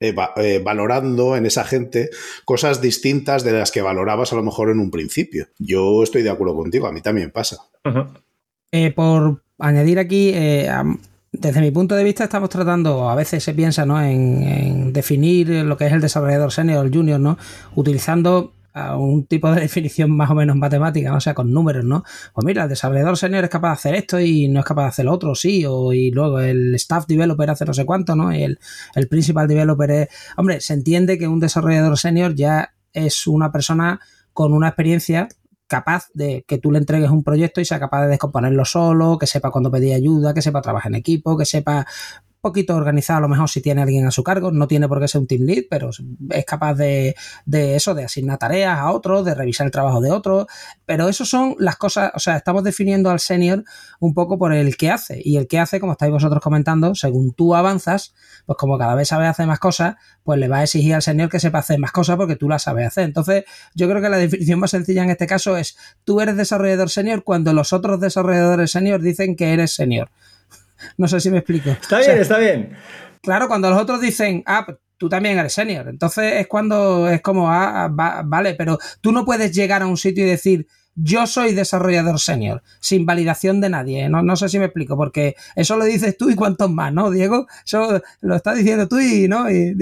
[0.00, 2.10] eh, eh, valorando en esa gente
[2.44, 5.48] cosas distintas de las que valorabas a lo mejor en un principio.
[5.58, 7.58] Yo estoy de acuerdo contigo, a mí también pasa.
[8.94, 10.32] por añadir aquí,
[11.32, 14.02] desde mi punto de vista estamos tratando, a veces se piensa ¿no?
[14.02, 17.38] en, en definir lo que es el desarrollador senior o el junior, ¿no?
[17.74, 18.52] utilizando
[18.96, 21.20] un tipo de definición más o menos matemática, ¿no?
[21.20, 22.04] sea, con números, ¿no?
[22.32, 24.88] Pues mira, el desarrollador senior es capaz de hacer esto y no es capaz de
[24.88, 28.34] hacer otro, sí, o y luego el staff developer hace no sé cuánto, ¿no?
[28.34, 28.58] Y el,
[28.94, 30.08] el principal developer es...
[30.36, 34.00] Hombre, se entiende que un desarrollador senior ya es una persona
[34.32, 35.28] con una experiencia
[35.70, 39.28] capaz de que tú le entregues un proyecto y sea capaz de descomponerlo solo, que
[39.28, 41.86] sepa cuándo pedir ayuda, que sepa trabajar en equipo, que sepa
[42.40, 45.08] poquito organizado a lo mejor si tiene alguien a su cargo, no tiene por qué
[45.08, 45.90] ser un team lead, pero
[46.30, 50.10] es capaz de, de eso, de asignar tareas a otros, de revisar el trabajo de
[50.10, 50.46] otros,
[50.86, 53.64] pero eso son las cosas, o sea, estamos definiendo al senior
[53.98, 57.32] un poco por el que hace, y el que hace, como estáis vosotros comentando, según
[57.34, 58.14] tú avanzas,
[58.46, 61.28] pues como cada vez sabes hacer más cosas, pues le va a exigir al senior
[61.28, 63.04] que sepa hacer más cosas porque tú las sabes hacer.
[63.04, 66.90] Entonces, yo creo que la definición más sencilla en este caso es, tú eres desarrollador
[66.90, 70.10] senior cuando los otros desarrolladores senior dicen que eres senior.
[70.96, 71.70] No sé si me explico.
[71.70, 72.76] Está bien, está bien.
[73.22, 75.88] Claro, cuando los otros dicen, ah, pues tú también eres senior.
[75.88, 80.26] Entonces es cuando es como, ah, vale, pero tú no puedes llegar a un sitio
[80.26, 84.08] y decir, yo soy desarrollador senior, sin validación de nadie.
[84.10, 87.10] No, no sé si me explico, porque eso lo dices tú y cuántos más, ¿no,
[87.10, 87.46] Diego?
[87.64, 89.50] Eso lo estás diciendo tú y, ¿no?
[89.50, 89.74] Y,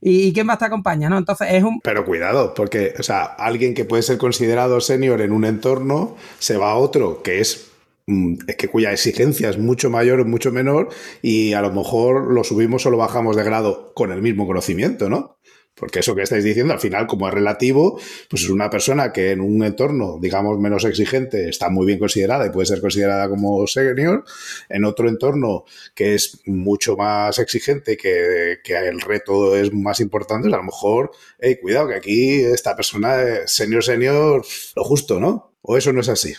[0.00, 1.18] y, quién más te acompaña, ¿no?
[1.18, 1.80] Entonces es un...
[1.80, 6.56] Pero cuidado, porque, o sea, alguien que puede ser considerado senior en un entorno se
[6.56, 7.71] va a otro que es
[8.06, 10.88] es que cuya exigencia es mucho mayor o mucho menor
[11.22, 15.08] y a lo mejor lo subimos o lo bajamos de grado con el mismo conocimiento,
[15.08, 15.38] ¿no?
[15.74, 19.30] Porque eso que estáis diciendo, al final, como es relativo, pues es una persona que
[19.30, 23.66] en un entorno, digamos, menos exigente, está muy bien considerada y puede ser considerada como
[23.66, 24.22] senior.
[24.68, 30.58] En otro entorno que es mucho más exigente, que, el reto es más importante, a
[30.58, 34.44] lo mejor, hey, cuidado, que aquí esta persona senior, senior,
[34.76, 35.54] lo justo, ¿no?
[35.62, 36.34] ¿O eso no es así?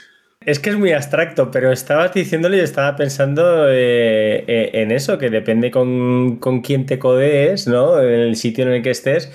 [0.45, 5.17] Es que es muy abstracto, pero estabas diciéndole y estaba pensando eh, eh, en eso,
[5.17, 7.99] que depende con, con, quién te codees, ¿no?
[8.01, 9.31] En el sitio en el que estés,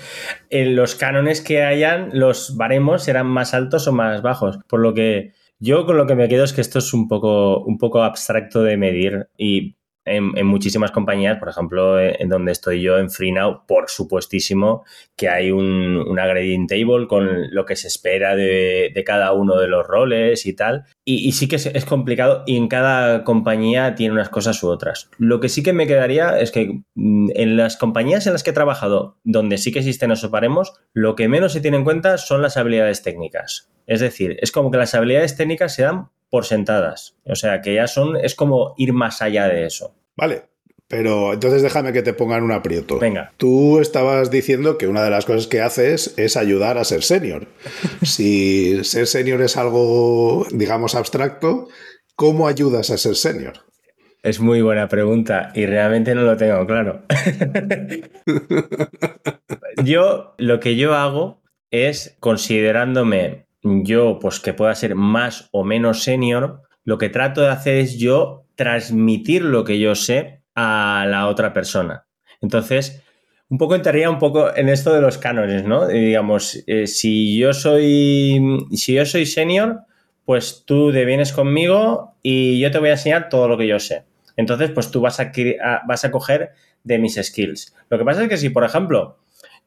[0.49, 4.59] en los cánones que hayan, los baremos serán más altos o más bajos.
[4.67, 7.63] Por lo que yo con lo que me quedo es que esto es un poco,
[7.63, 12.97] un poco abstracto de medir y en, muchísimas compañías, por ejemplo, en donde estoy yo,
[12.97, 14.83] en FreeNow, por supuestísimo
[15.15, 19.67] que hay un, una grading table con lo que se espera de, cada uno de
[19.67, 20.85] los roles y tal.
[21.05, 25.09] Y, sí que es, complicado y en cada compañía tiene unas cosas u otras.
[25.17, 28.51] Lo que sí que me quedaría es que mm, en las compañías en las que
[28.51, 30.31] he trabajado, donde sí que existen esos
[30.93, 33.69] lo que menos se tiene en cuenta son las habilidades técnicas.
[33.87, 37.15] Es decir, es como que las habilidades técnicas se dan por sentadas.
[37.25, 39.95] O sea, que ya son, es como ir más allá de eso.
[40.15, 40.43] Vale,
[40.89, 42.97] pero entonces déjame que te pongan un aprieto.
[42.97, 43.31] Venga.
[43.37, 47.47] Tú estabas diciendo que una de las cosas que haces es ayudar a ser senior.
[48.01, 51.67] si ser senior es algo, digamos, abstracto,
[52.15, 53.53] ¿cómo ayudas a ser senior?
[54.23, 57.03] Es muy buena pregunta y realmente no lo tengo claro.
[59.83, 66.03] yo, lo que yo hago es, considerándome yo, pues que pueda ser más o menos
[66.03, 71.27] senior, lo que trato de hacer es yo transmitir lo que yo sé a la
[71.27, 72.05] otra persona.
[72.41, 73.03] Entonces,
[73.49, 75.87] un poco entraría un poco en esto de los cánones, ¿no?
[75.87, 78.39] digamos, eh, si yo soy
[78.71, 79.81] si yo soy senior,
[80.25, 83.79] pues tú te vienes conmigo y yo te voy a enseñar todo lo que yo
[83.79, 84.03] sé.
[84.37, 85.31] Entonces, pues tú vas a,
[85.87, 86.51] vas a coger
[86.83, 87.75] de mis skills.
[87.89, 89.17] Lo que pasa es que si, por ejemplo,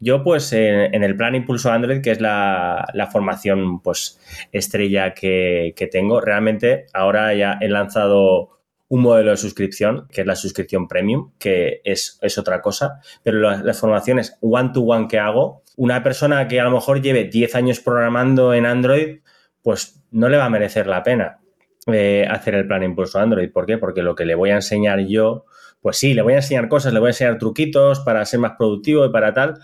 [0.02, 4.18] Yo, pues, en, el plan Impulso Android, que es la, formación, pues,
[4.50, 10.34] estrella que, tengo, realmente ahora ya he lanzado un modelo de suscripción, que es la
[10.34, 16.48] suscripción premium, que es, es otra cosa, pero las, formaciones one-to-one que hago, una persona
[16.48, 19.20] que a lo mejor lleve 10 años programando en Android,
[19.62, 21.38] pues no le va a merecer la pena
[21.86, 23.52] eh, hacer el plan Impulso Android.
[23.52, 23.78] ¿Por qué?
[23.78, 25.44] Porque lo que le voy a enseñar yo,
[25.80, 28.52] pues sí, le voy a enseñar cosas, le voy a enseñar truquitos para ser más
[28.58, 29.54] productivo y para tal,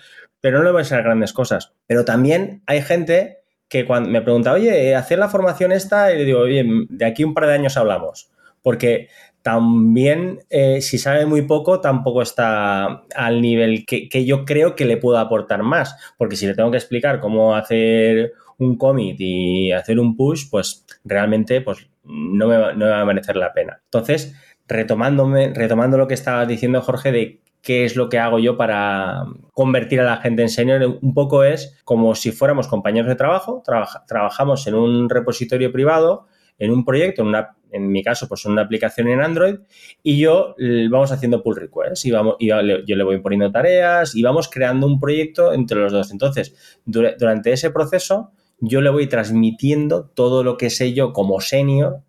[0.40, 1.74] pero no le voy a enseñar grandes cosas.
[1.86, 6.24] Pero también hay gente que cuando me pregunta, oye, hacer la formación esta, y le
[6.24, 8.30] digo, oye, de aquí un par de años hablamos.
[8.62, 9.08] Porque
[9.42, 14.96] también, eh, si sabe muy poco, tampoco está al nivel que, yo creo que le
[14.96, 15.96] puedo aportar más.
[16.16, 20.84] Porque si le tengo que explicar cómo hacer un commit y hacer un push, pues
[21.04, 23.80] realmente pues, no, me, no me va a merecer la pena.
[23.84, 24.34] Entonces,
[24.66, 29.24] retomándome, retomando lo que estabas diciendo, Jorge, de qué es lo que hago yo para
[29.52, 33.62] convertir a la gente en senior, un poco es como si fuéramos compañeros de trabajo,
[34.06, 36.26] trabajamos en un repositorio privado,
[36.58, 39.56] en un proyecto, en, una, en mi caso, pues en una aplicación en Android,
[40.02, 40.54] y yo
[40.90, 44.98] vamos haciendo pull requests, y, vamos, yo le voy poniendo tareas, y vamos creando un
[44.98, 46.10] proyecto entre los dos.
[46.10, 52.00] Entonces, durante ese proceso, yo le voy transmitiendo todo lo que sé yo como senior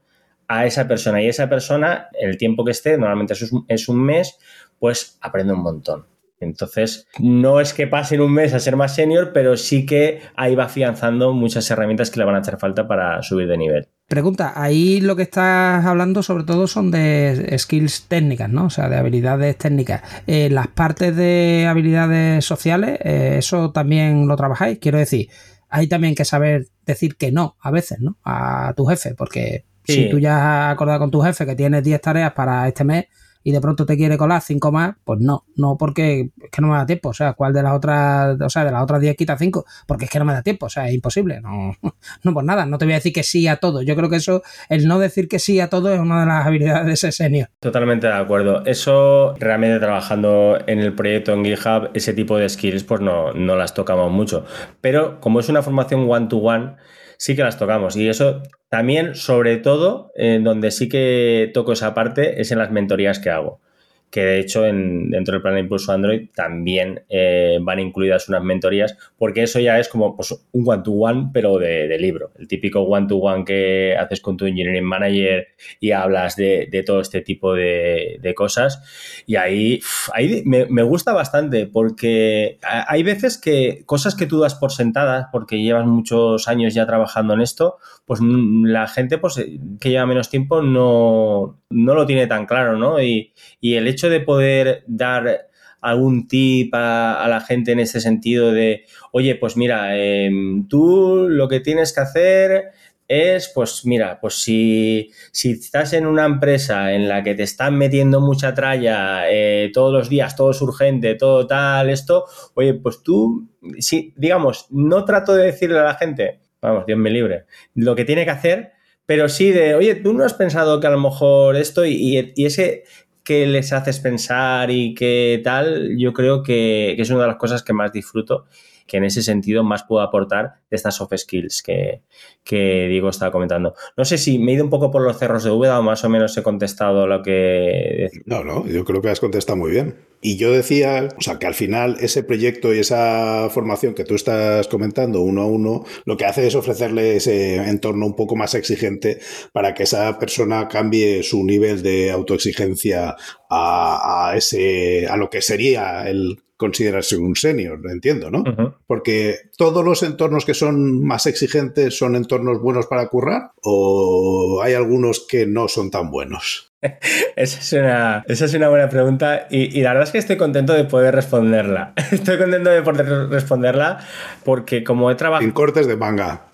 [0.47, 3.35] a esa persona, y esa persona, el tiempo que esté, normalmente
[3.67, 4.39] es un mes,
[4.79, 6.05] pues aprende un montón.
[6.41, 10.21] Entonces, no es que pase en un mes a ser más senior, pero sí que
[10.35, 13.87] ahí va afianzando muchas herramientas que le van a hacer falta para subir de nivel.
[14.07, 18.65] Pregunta, ahí lo que estás hablando sobre todo son de skills técnicas, ¿no?
[18.65, 20.01] O sea, de habilidades técnicas.
[20.27, 24.79] Eh, las partes de habilidades sociales, eh, ¿eso también lo trabajáis?
[24.79, 25.29] Quiero decir,
[25.69, 28.17] hay también que saber decir que no a veces, ¿no?
[28.23, 32.01] A tu jefe, porque si tú ya has acordado con tu jefe que tienes 10
[32.01, 33.05] tareas para este mes,
[33.43, 36.67] y de pronto te quiere colar cinco más, pues no, no porque es que no
[36.67, 39.15] me da tiempo, o sea, ¿cuál de las otras, o sea, de las otras 10
[39.15, 39.65] quita cinco?
[39.87, 41.75] Porque es que no me da tiempo, o sea, es imposible, no,
[42.23, 44.17] no pues nada, no te voy a decir que sí a todo, yo creo que
[44.17, 47.11] eso, el no decir que sí a todo es una de las habilidades de ese
[47.11, 47.49] senior.
[47.59, 52.83] Totalmente de acuerdo, eso realmente trabajando en el proyecto en GitHub, ese tipo de skills
[52.83, 54.45] pues no, no las tocamos mucho,
[54.81, 56.75] pero como es una formación one to one,
[57.19, 57.95] sí que las tocamos.
[57.95, 62.71] Y eso también, sobre todo, en donde sí que toco esa parte es en las
[62.71, 63.61] mentorías que hago
[64.09, 68.43] que de hecho en, dentro del plan de impulso Android también eh, van incluidas unas
[68.43, 72.31] mentorías, porque eso ya es como pues, un one-to-one, pero de, libro.
[72.39, 75.47] El típico one-to-one que haces con tu engineering manager
[75.79, 78.81] y hablas de, todo este tipo de, cosas.
[79.25, 79.81] Y ahí,
[80.13, 85.61] ahí me, gusta bastante, porque hay veces que cosas que tú das por sentadas, porque
[85.61, 87.77] llevas muchos años ya trabajando en esto,
[88.09, 89.35] pues mm, la gente pues,
[89.79, 92.99] que lleva menos tiempo no, no lo tiene tan claro, ¿no?
[92.99, 98.51] Y, y el hecho de poder dar algún tip a, la gente en ese sentido
[98.51, 102.71] de, oye, pues mira, em, tú lo que tienes que hacer
[103.07, 107.77] es, pues mira, pues si, si, estás en una empresa en la que te están
[107.77, 113.03] metiendo mucha tralla eh, todos los días, todo es urgente, todo tal, esto, oye, pues
[113.03, 117.45] tú, si, digamos, no trato de decirle a la gente, vamos, Dios me libre,
[117.75, 118.73] lo que tiene que hacer,
[119.05, 122.83] pero sí de, oye, tú no has pensado que a lo mejor esto y, ese
[123.23, 127.63] que les haces pensar y qué tal, yo creo que, es una de las cosas
[127.63, 128.45] que más disfruto,
[128.87, 132.01] que en ese sentido más puedo aportar de estas soft skills que,
[132.43, 133.75] que Diego estaba comentando.
[133.95, 136.03] No sé si me he ido un poco por los cerros de Úbeda o más
[136.03, 138.09] o menos he contestado lo que...
[138.25, 139.95] No, no, yo creo que has contestado muy bien.
[140.21, 144.15] Y yo decía, o sea, que al final ese proyecto y esa formación que tú
[144.15, 148.53] estás comentando uno a uno, lo que hace es ofrecerle ese entorno un poco más
[148.53, 149.19] exigente
[149.53, 153.15] para que esa persona cambie su nivel de autoexigencia
[153.49, 158.43] a, a ese, a lo que sería el considerarse un senior, entiendo, ¿no?
[158.85, 164.73] Porque todos los entornos que son más exigentes son entornos buenos para currar o hay
[164.73, 166.68] algunos que no son tan buenos.
[167.35, 170.73] Esa es, una, esa es una buena pregunta y, la verdad es que estoy contento
[170.73, 171.93] de poder responderla.
[172.11, 173.99] Estoy contento de poder responderla
[174.43, 175.43] porque como he trabajado...
[175.43, 176.48] Sin cortes de manga.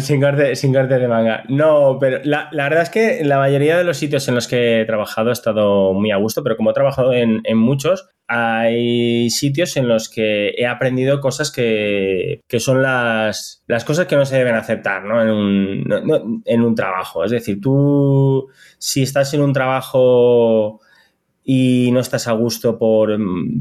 [0.00, 1.44] Sin, cortes sin de manga.
[1.48, 4.84] No, pero la, verdad es que la mayoría de los sitios en los que he
[4.84, 9.76] trabajado he estado muy a gusto, pero como he trabajado en, en muchos, hay sitios
[9.76, 14.54] en los que he aprendido cosas que, son las, las, cosas que no se deben
[14.54, 15.22] aceptar ¿no?
[15.22, 17.24] En, un, en un trabajo.
[17.24, 20.80] Es decir, tú si estás en un trabajo
[21.50, 23.16] y no estás a gusto por,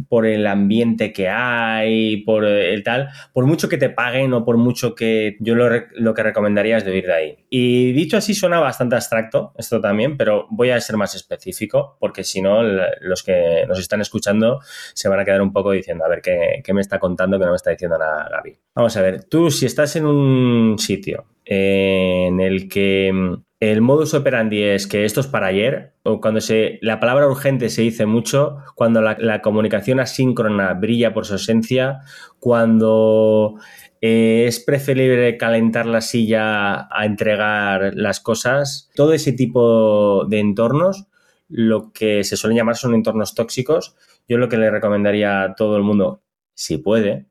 [0.09, 4.57] por el ambiente que hay, por el tal, por mucho que te paguen o por
[4.57, 7.45] mucho que yo lo, lo que recomendaría es de ir de ahí.
[7.49, 12.25] Y dicho así suena bastante abstracto esto también, pero voy a ser más específico porque
[12.25, 14.59] si no los que nos están escuchando
[14.93, 17.45] se van a quedar un poco diciendo, a ver, ¿qué, qué me está contando que
[17.45, 18.53] no me está diciendo nada Gaby?
[18.75, 24.13] Vamos a ver, tú si estás en un sitio en el que mm, el modus
[24.13, 28.05] operandi es que esto es para ayer, o cuando se, la palabra urgente se dice
[28.05, 32.01] mucho, cuando la, comunicación asíncrona brilla por su esencia,
[32.39, 33.55] cuando
[34.01, 41.07] eh, es preferible calentar la silla a entregar las cosas, todo ese tipo de entornos,
[41.49, 43.95] lo que se suelen llamar son entornos tóxicos,
[44.27, 46.21] yo lo que le recomendaría a todo el mundo,
[46.53, 47.25] si puede,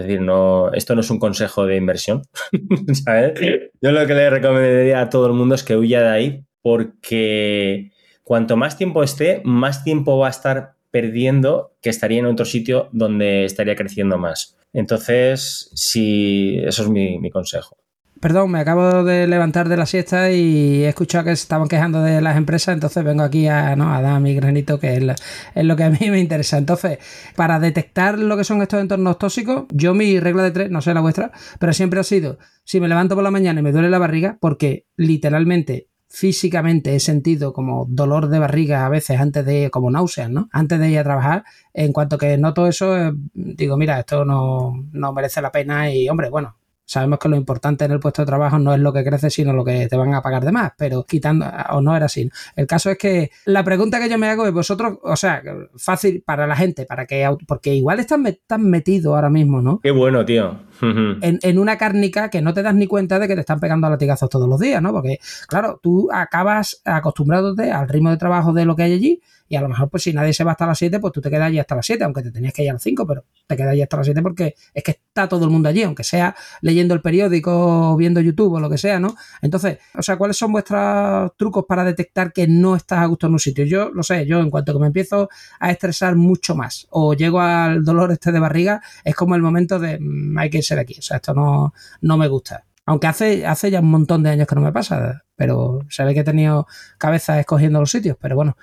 [0.00, 2.22] es decir, no, esto no es un consejo de inversión,
[3.80, 7.92] Yo lo que le recomendaría a todo el mundo es que huya de ahí porque
[8.22, 12.88] cuanto más tiempo esté, más tiempo va a estar perdiendo que estaría en otro sitio
[12.92, 14.56] donde estaría creciendo más.
[14.72, 17.79] Entonces, sí, eso es mi consejo.
[18.20, 22.02] Perdón, me acabo de levantar de la siesta y he escuchado que se estaban quejando
[22.02, 23.86] de las empresas, entonces vengo aquí a, ¿no?
[24.02, 26.58] dar mi granito, que es, lo que a mí me interesa.
[26.58, 26.98] Entonces,
[27.34, 30.92] para detectar lo que son estos entornos tóxicos, yo mi regla de tres, no sé
[30.92, 33.88] la vuestra, pero siempre ha sido, si me levanto por la mañana y me duele
[33.88, 39.70] la barriga, porque literalmente físicamente he sentido como dolor de barriga a veces antes de,
[39.70, 40.50] como náuseas, ¿no?
[40.52, 41.44] Antes de ir a trabajar.
[41.72, 46.08] En cuanto que noto eso, eh, digo, mira, esto no, no merece la pena y,
[46.08, 46.56] hombre, bueno,
[46.90, 49.52] Sabemos que lo importante en el puesto de trabajo no es lo que crece, sino
[49.52, 52.28] lo que te van a pagar de más, pero quitando, o no era así.
[52.56, 55.40] El caso es que la pregunta que yo me hago es vosotros, o sea,
[55.76, 59.78] fácil para la gente, para que, porque igual están, están metidos ahora mismo, ¿no?
[59.78, 60.62] Qué bueno, tío.
[60.82, 63.86] en, en, una cárnica que no te das ni cuenta de que te están pegando
[63.86, 64.90] a latigazos todos los días, ¿no?
[64.90, 69.56] Porque, claro, tú acabas acostumbrándote al ritmo de trabajo de lo que hay allí y
[69.56, 71.48] a lo mejor, pues si nadie se va hasta las 7, pues tú te quedas
[71.48, 73.72] allí hasta las 7, aunque te tenías que ir a las 5, pero te quedas
[73.72, 76.94] allí hasta las 7 porque es que está todo el mundo allí, aunque sea leyendo
[76.94, 79.16] el periódico, viendo YouTube o lo que sea, ¿no?
[79.42, 83.32] Entonces, o sea, ¿cuáles son vuestros trucos para detectar que no estás a gusto en
[83.32, 83.64] un sitio?
[83.64, 87.40] Yo lo sé, yo en cuanto que me empiezo a estresar mucho más o llego
[87.40, 90.94] al dolor este de barriga, es como el momento de mm, hay que ser aquí,
[90.96, 92.66] o sea, esto no, no me gusta.
[92.86, 96.14] Aunque hace, hace ya un montón de años que no me pasa, pero se ve
[96.14, 96.66] que he tenido
[96.98, 98.56] cabeza escogiendo los sitios, pero bueno,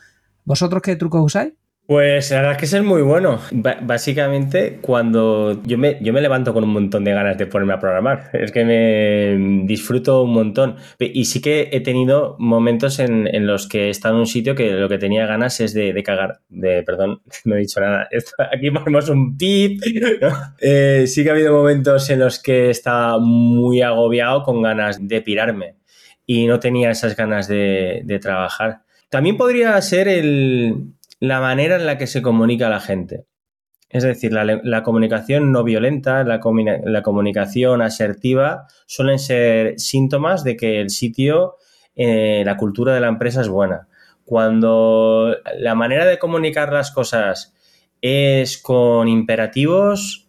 [0.48, 1.52] ¿Vosotros qué trucos usáis?
[1.88, 3.42] Pues la verdad es que es muy bueno.
[3.82, 7.80] básicamente, cuando yo me, yo me levanto con un montón de ganas de ponerme a
[7.80, 10.78] programar, es que me disfruto un montón.
[11.00, 14.72] Y sí que he tenido momentos en, los que he estado en un sitio que
[14.72, 16.40] lo que tenía ganas es de, cagar.
[16.48, 18.08] De, perdón, no he dicho nada.
[18.54, 19.82] aquí ponemos un tip.
[20.62, 25.22] Eh, sí que ha habido momentos en los que estaba muy agobiado con ganas de
[25.22, 25.76] pirarme
[26.26, 28.87] y no tenía esas ganas de, de trabajar.
[29.10, 30.08] También podría ser
[31.20, 33.26] la manera en la que se comunica la gente.
[33.90, 40.90] Es decir, la, comunicación no violenta, la, comunicación asertiva suelen ser síntomas de que el
[40.90, 41.56] sitio,
[41.96, 43.88] eh, la cultura de la empresa es buena.
[44.26, 47.56] Cuando la manera de comunicar las cosas
[48.02, 50.28] es con imperativos,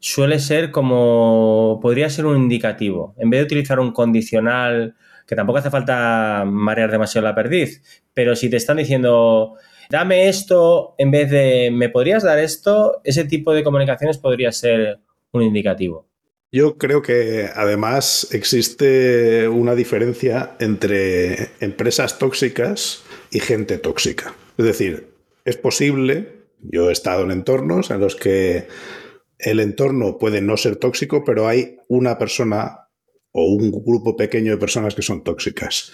[0.00, 3.14] suele ser como, podría ser un indicativo.
[3.16, 4.96] En vez de utilizar un condicional
[5.28, 7.82] que tampoco hace falta marear demasiado la perdiz,
[8.14, 9.56] pero si te están diciendo,
[9.90, 13.02] dame esto en vez de, ¿me podrías dar esto?
[13.04, 15.00] Ese tipo de comunicaciones podría ser
[15.32, 16.08] un indicativo.
[16.50, 24.34] Yo creo que además existe una diferencia entre empresas tóxicas y gente tóxica.
[24.56, 25.10] Es decir,
[25.44, 28.66] es posible, yo he estado en entornos en los que
[29.38, 32.87] el entorno puede no ser tóxico, pero hay una persona
[33.32, 35.92] o un grupo pequeño de personas que son tóxicas.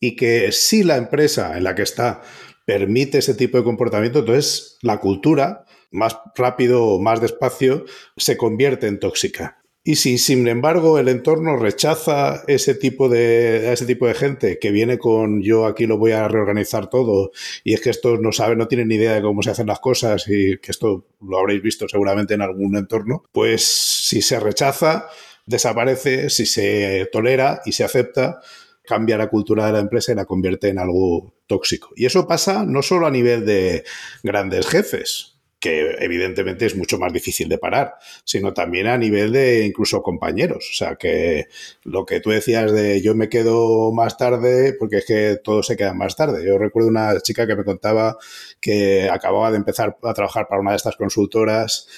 [0.00, 2.22] Y que si la empresa en la que está
[2.64, 7.84] permite ese tipo de comportamiento, entonces la cultura, más rápido o más despacio,
[8.16, 9.58] se convierte en tóxica.
[9.88, 14.70] Y si, sin embargo, el entorno rechaza ese tipo de, ese tipo de gente que
[14.70, 17.30] viene con yo aquí lo voy a reorganizar todo
[17.64, 19.80] y es que estos no saben, no tienen ni idea de cómo se hacen las
[19.80, 25.08] cosas y que esto lo habréis visto seguramente en algún entorno, pues si se rechaza,
[25.48, 28.40] desaparece, si se tolera y se acepta,
[28.84, 31.90] cambia la cultura de la empresa y la convierte en algo tóxico.
[31.96, 33.84] Y eso pasa no solo a nivel de
[34.22, 39.66] grandes jefes, que evidentemente es mucho más difícil de parar, sino también a nivel de
[39.66, 40.68] incluso compañeros.
[40.70, 41.46] O sea, que
[41.82, 45.76] lo que tú decías de yo me quedo más tarde porque es que todos se
[45.76, 46.46] quedan más tarde.
[46.46, 48.18] Yo recuerdo una chica que me contaba
[48.60, 51.88] que acababa de empezar a trabajar para una de estas consultoras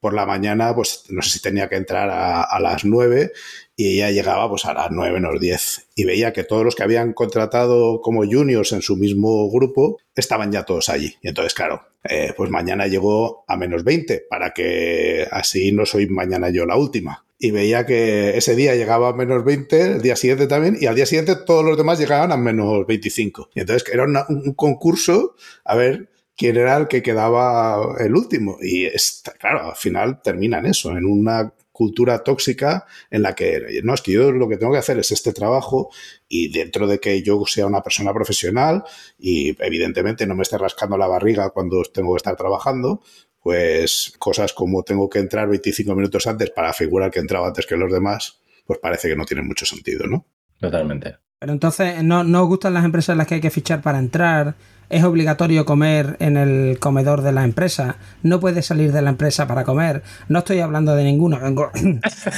[0.00, 3.32] por la mañana, pues no sé si tenía que entrar a, las 9
[3.76, 6.82] y ella llegaba pues a las 9 menos 10 y veía que todos los que
[6.82, 11.16] habían contratado como juniors en su mismo grupo estaban ya todos allí.
[11.22, 16.08] Y entonces, claro, eh, pues mañana llegó a menos 20 para que así no soy
[16.08, 17.24] mañana yo la última.
[17.38, 20.94] Y veía que ese día llegaba a menos 20, el día siguiente también, y al
[20.94, 23.50] día siguiente todos los demás llegaban a menos 25.
[23.54, 26.09] Y entonces era un concurso a ver
[26.40, 28.56] quién era el que quedaba el último.
[28.62, 33.82] Y está, claro, al final termina en eso, en una cultura tóxica en la que,
[33.84, 35.90] no, es que yo lo que tengo que hacer es este trabajo
[36.30, 38.84] y dentro de que yo sea una persona profesional
[39.18, 43.02] y evidentemente no me esté rascando la barriga cuando tengo que estar trabajando,
[43.42, 47.66] pues cosas como tengo que entrar 25 minutos antes para figurar que he entrado antes
[47.66, 50.24] que los demás, pues parece que no tienen mucho sentido, ¿no?
[50.58, 51.18] Totalmente.
[51.38, 53.98] Pero entonces, ¿no, ¿no os gustan las empresas en las que hay que fichar para
[53.98, 54.54] entrar?
[54.90, 59.46] Es obligatorio comer en el comedor de la empresa, no puedes salir de la empresa
[59.46, 61.38] para comer, no estoy hablando de ninguno.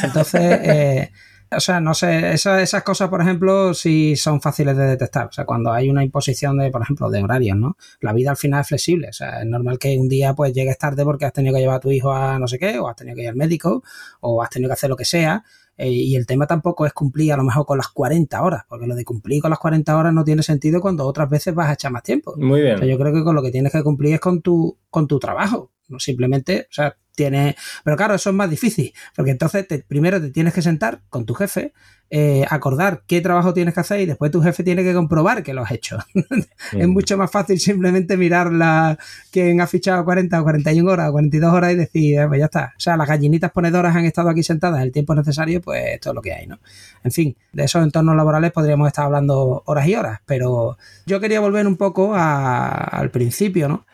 [0.02, 1.10] Entonces, eh,
[1.54, 5.26] o sea, no sé, esas, cosas, por ejemplo, sí son fáciles de detectar.
[5.26, 7.76] O sea, cuando hay una imposición de, por ejemplo, de horarios, ¿no?
[8.00, 9.08] La vida al final es flexible.
[9.08, 11.76] O sea, es normal que un día pues llegues tarde porque has tenido que llevar
[11.76, 13.82] a tu hijo a no sé qué, o has tenido que ir al médico,
[14.20, 15.44] o has tenido que hacer lo que sea.
[15.76, 18.86] Eh, y el tema tampoco es cumplir a lo mejor con las 40 horas, porque
[18.86, 21.74] lo de cumplir con las 40 horas no tiene sentido cuando otras veces vas a
[21.74, 22.34] echar más tiempo.
[22.36, 22.80] Muy bien.
[22.80, 25.70] yo creo que con lo que tienes que cumplir es con tu, con tu trabajo.
[25.88, 27.56] No simplemente, o sea, tiene.
[27.84, 31.34] Pero claro, eso es más difícil, porque entonces primero te tienes que sentar con tu
[31.34, 31.72] jefe
[32.14, 35.54] eh, acordar qué trabajo tienes que hacer y después tu jefe tiene que comprobar que
[35.54, 35.96] lo has hecho.
[36.72, 38.98] es mucho más fácil simplemente mirar la,
[39.30, 42.44] quién ha fichado 40 o 41 horas o 42 horas y decir, eh, pues ya
[42.44, 42.74] está.
[42.76, 46.14] O sea, las gallinitas ponedoras han estado aquí sentadas el tiempo necesario, pues esto es
[46.14, 46.58] lo que hay, ¿no?
[47.02, 51.40] En fin, de esos entornos laborales podríamos estar hablando horas y horas, pero yo quería
[51.40, 53.86] volver un poco al principio, ¿no?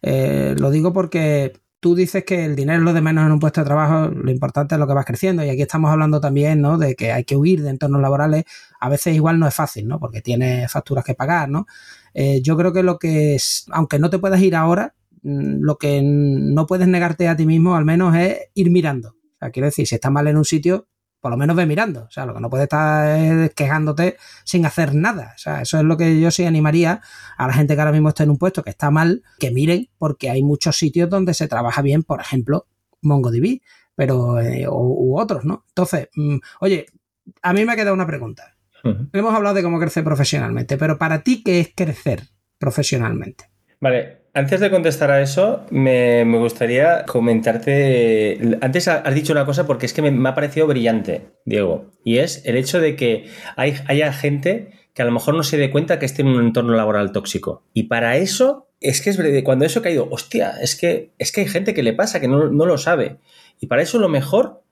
[0.00, 3.38] Eh, lo digo porque tú dices que el dinero es lo de menos en un
[3.38, 5.44] puesto de trabajo, lo importante es lo que vas creciendo.
[5.44, 6.78] Y aquí estamos hablando también, ¿no?
[6.78, 8.44] De que hay que huir de entornos laborales.
[8.80, 10.00] A veces igual no es fácil, ¿no?
[10.00, 11.66] Porque tienes facturas que pagar, ¿no?
[12.14, 15.76] Eh, yo creo que lo que es, aunque no te puedas ir ahora, mm, lo
[15.76, 19.10] que no puedes negarte a ti mismo al menos es ir mirando.
[19.10, 20.86] O sea, quiero decir, si estás mal en un sitio,
[21.24, 22.02] por lo menos ve mirando.
[22.02, 25.32] O sea, lo que no puedes estar es quejándote sin hacer nada.
[25.34, 27.00] O sea, eso es lo que yo sí animaría
[27.38, 29.88] a la gente que ahora mismo está en un puesto que está mal, que miren,
[29.96, 32.66] porque hay muchos sitios donde se trabaja bien, por ejemplo,
[33.00, 33.62] MongoDB,
[33.94, 35.64] pero, eh, u, otros, ¿no?
[35.68, 36.88] Entonces, mm, oye,
[37.40, 38.58] a mí me ha quedado una pregunta.
[39.14, 42.24] Hemos hablado de cómo crecer profesionalmente, pero para ti, ¿qué es crecer
[42.58, 43.46] profesionalmente?
[43.80, 48.58] Vale, antes de contestar a eso, me, gustaría comentarte.
[48.60, 52.44] Antes has dicho una cosa porque es que me, ha parecido brillante, Diego, y es
[52.44, 55.98] el hecho de que hay, haya gente que a lo mejor no se dé cuenta
[55.98, 57.64] que esté en un entorno laboral tóxico.
[57.72, 61.42] Y para eso, es que es cuando eso ha caído, hostia, es que, es que
[61.42, 63.18] hay gente que le pasa, que no, no lo sabe.
[63.60, 64.62] Y para eso lo mejor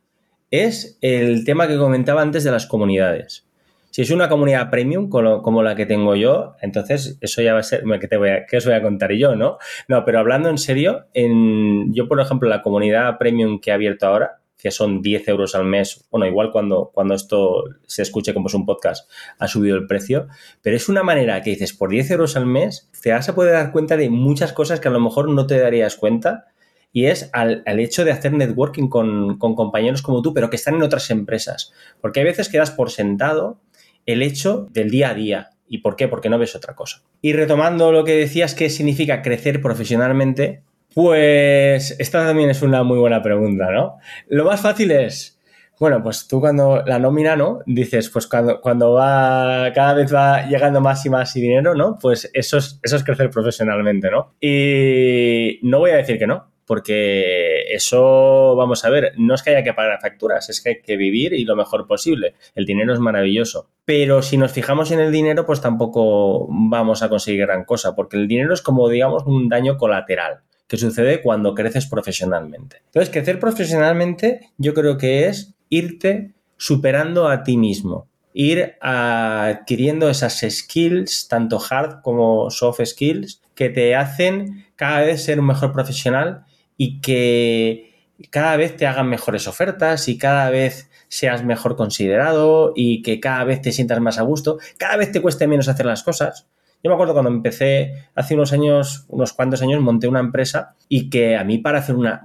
[0.51, 3.47] es el tema que comentaba antes de las comunidades.
[3.93, 7.63] Si es una comunidad premium como, la que tengo yo, entonces eso ya va a
[7.63, 9.59] ser, ¿qué, te voy a, os voy a contar yo, no?
[9.87, 14.39] No, pero hablando en serio, yo por ejemplo la comunidad premium que he abierto ahora,
[14.57, 18.55] que son 10 euros al mes, bueno, igual cuando, cuando esto se escuche como es
[18.55, 20.27] un podcast, ha subido el precio,
[20.63, 23.53] pero es una manera que dices, por 10 euros al mes, te vas a poder
[23.53, 26.47] dar cuenta de muchas cosas que a lo mejor no te darías cuenta,
[26.93, 30.75] y es al, hecho de hacer networking con, con, compañeros como tú, pero que están
[30.75, 31.73] en otras empresas.
[32.01, 33.61] Porque hay veces que das por sentado
[34.07, 35.51] el hecho del día a día.
[35.69, 36.09] ¿Y por qué?
[36.09, 37.03] Porque no ves otra cosa.
[37.23, 40.63] Y retomando lo que decías que significa crecer profesionalmente,
[40.95, 43.99] pues esta también es una muy buena pregunta, ¿no?
[44.29, 45.41] Lo más fácil es,
[45.81, 47.61] bueno, pues tú cuando la nómina, ¿no?
[47.67, 51.99] Dices, pues cuando, cuando va, cada vez va llegando más y más y dinero, ¿no?
[52.01, 54.35] Pues eso es, eso es crecer profesionalmente, ¿no?
[54.41, 59.51] Y no voy a decir que no, porque eso, vamos a ver, no es que
[59.51, 62.35] haya que pagar facturas, es que hay que vivir y lo mejor posible.
[62.55, 63.69] El dinero es maravilloso.
[63.85, 68.17] Pero si nos fijamos en el dinero, pues tampoco vamos a conseguir gran cosa, porque
[68.17, 72.79] el dinero es como, digamos, un daño colateral que sucede cuando creces profesionalmente.
[72.87, 80.41] Entonces, crecer profesionalmente yo creo que es irte superando a ti mismo, ir adquiriendo esas
[80.49, 86.45] skills, tanto hard como soft skills, que te hacen cada vez ser un mejor profesional
[86.83, 93.03] y que cada vez te hagan mejores ofertas y cada vez seas mejor considerado y
[93.03, 96.03] que cada vez te sientas más a gusto, cada vez te cueste menos hacer las
[96.03, 96.49] cosas.
[96.83, 101.09] Yo me acuerdo cuando empecé hace unos años, unos cuantos años, monté una empresa y
[101.09, 102.21] que a mí para hacer una,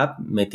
[0.00, 0.48] app me,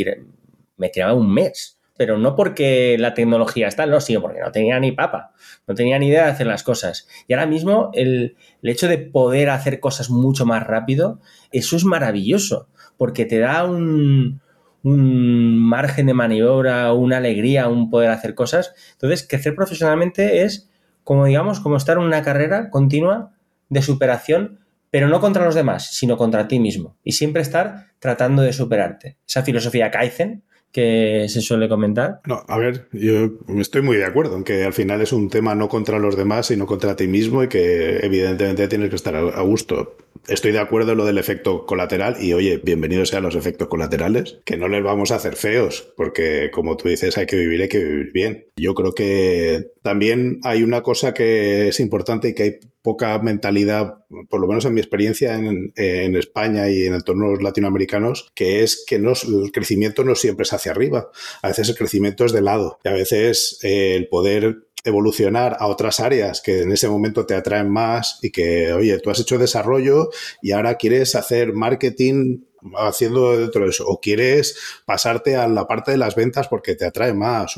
[0.78, 1.78] me tiraba un mes.
[1.98, 5.34] Pero no porque la tecnología está, no, sino porque no tenía ni papa,
[5.68, 7.08] no tenía ni idea de hacer las cosas.
[7.28, 11.20] Y ahora mismo el, el hecho de poder hacer cosas mucho más rápido,
[11.52, 14.42] eso es maravilloso porque te da un,
[14.84, 18.74] un margen de maniobra, una alegría, un poder hacer cosas.
[18.94, 20.70] Entonces, crecer profesionalmente es
[21.04, 23.34] como digamos, como estar en una carrera continua
[23.70, 26.98] de superación, pero no contra los demás, sino contra ti mismo.
[27.04, 29.18] Y siempre estar tratando de superarte.
[29.28, 30.44] Esa filosofía Kaizen,
[30.74, 32.20] que se suele comentar.
[32.26, 35.54] No, a ver, yo estoy muy de acuerdo en que al final es un tema
[35.54, 39.42] no contra los demás, sino contra ti mismo y que evidentemente tienes que estar a
[39.42, 39.96] gusto.
[40.28, 44.40] Estoy de acuerdo en lo del efecto colateral y oye, bienvenidos sean los efectos colaterales,
[44.46, 47.70] que no les vamos a hacer feos, porque como tú dices, hay que vivir, hay
[47.70, 48.48] que vivir bien.
[48.56, 54.00] Yo creo que también hay una cosa que es importante y que hay poca mentalidad,
[54.30, 59.00] por lo menos en mi experiencia en, España y en entornos latinoamericanos, que es que
[59.00, 61.10] no, el crecimiento no siempre es hacia arriba.
[61.42, 62.78] A veces el crecimiento es de lado.
[62.84, 67.36] Y a veces eh, el poder evolucionar a otras áreas que en ese momento te
[67.36, 70.10] atraen más y que, oye, tú has hecho desarrollo
[70.42, 72.42] y ahora quieres hacer marketing
[72.78, 76.86] haciendo dentro de eso, o quieres pasarte a la parte de las ventas porque te
[76.86, 77.58] atrae más,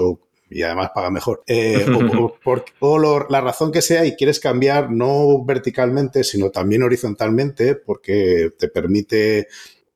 [0.49, 1.43] y además paga mejor.
[1.47, 1.85] Eh,
[2.19, 2.37] o,
[2.79, 8.67] por, la razón que sea y quieres cambiar no verticalmente, sino también horizontalmente, porque te
[8.67, 9.47] permite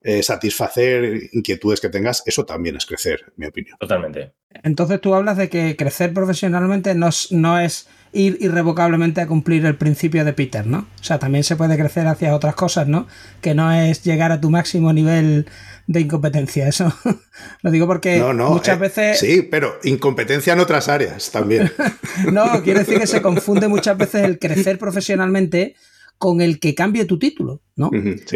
[0.01, 3.77] eh, satisfacer inquietudes que tengas, eso también es crecer, en mi opinión.
[3.79, 4.33] Totalmente.
[4.63, 9.75] Entonces tú hablas de que crecer profesionalmente no no es ir irrevocablemente a cumplir el
[9.75, 10.87] principio de Peter, ¿no?
[10.99, 13.07] O sea, también se puede crecer hacia otras cosas, ¿no?
[13.41, 15.47] Que no es llegar a tu máximo nivel
[15.89, 16.67] de incompetencia.
[16.67, 16.93] Eso
[17.63, 19.19] lo digo porque muchas eh, veces.
[19.19, 21.71] Sí, pero incompetencia en otras áreas también.
[22.31, 25.75] no, quiero decir que se confunde muchas veces el crecer profesionalmente
[26.19, 27.89] con el que cambie tu título, ¿no?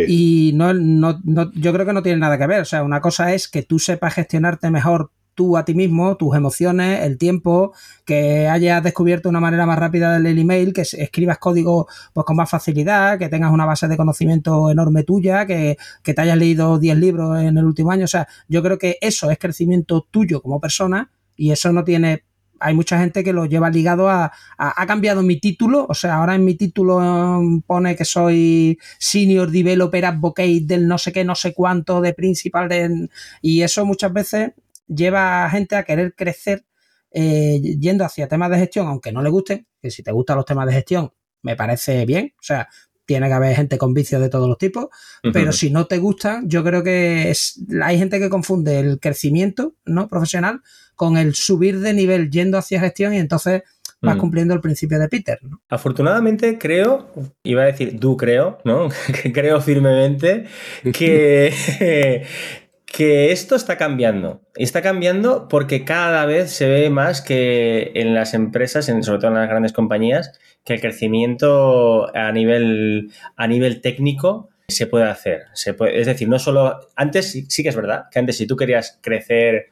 [0.08, 1.22] Y no, no,
[1.54, 2.62] yo creo que no tiene nada que ver.
[2.62, 6.36] O sea, una cosa es que tú sepas gestionarte mejor tú a ti mismo, tus
[6.36, 7.74] emociones, el tiempo,
[8.06, 12.50] que hayas descubierto una manera más rápida del email, que escribas código pues, con más
[12.50, 17.40] facilidad, que tengas una base de conocimiento enorme tuya, que, te hayas leído 10 libros
[17.40, 18.06] en el último año.
[18.06, 22.24] O sea, yo creo que eso es crecimiento tuyo como persona y eso no tiene
[22.64, 26.36] hay mucha gente que lo lleva ligado a, ha cambiado mi título, o sea, ahora
[26.36, 31.36] en mi título um, pone que soy Senior Developer Advocate del no sé qué, no
[31.36, 33.10] sé cuánto, de principal, de,
[33.42, 34.54] y eso muchas veces
[34.96, 36.66] lleva a gente a querer crecer
[37.12, 40.46] eh, yendo hacia temas de gestión, aunque no le gusten, que si te gustan los
[40.46, 42.68] temas de gestión, me parece bien, o sea,
[43.06, 44.88] tiene que haber gente con vicios de todos los tipos,
[45.34, 49.76] pero si no te gustan, yo creo que es, hay gente que confunde el crecimiento
[49.86, 50.62] no profesional
[50.96, 53.64] con el subir de nivel yendo hacia gestión y entonces
[54.02, 55.39] vas cumpliendo el principio de Peter.
[55.70, 57.10] Afortunadamente creo,
[57.44, 58.89] iba a decir tú creo, ¿no?
[59.34, 60.46] creo firmemente
[60.94, 62.26] que,
[62.94, 64.44] que esto está cambiando.
[64.56, 69.18] Y está cambiando porque cada vez se ve más que en las empresas, en, sobre
[69.18, 75.06] todo en las grandes compañías, que el crecimiento a nivel, a nivel técnico se puede
[75.06, 75.46] hacer.
[75.91, 76.82] Es decir, no solo.
[76.96, 79.72] Antes sí, que es verdad que antes, si tú querías crecer.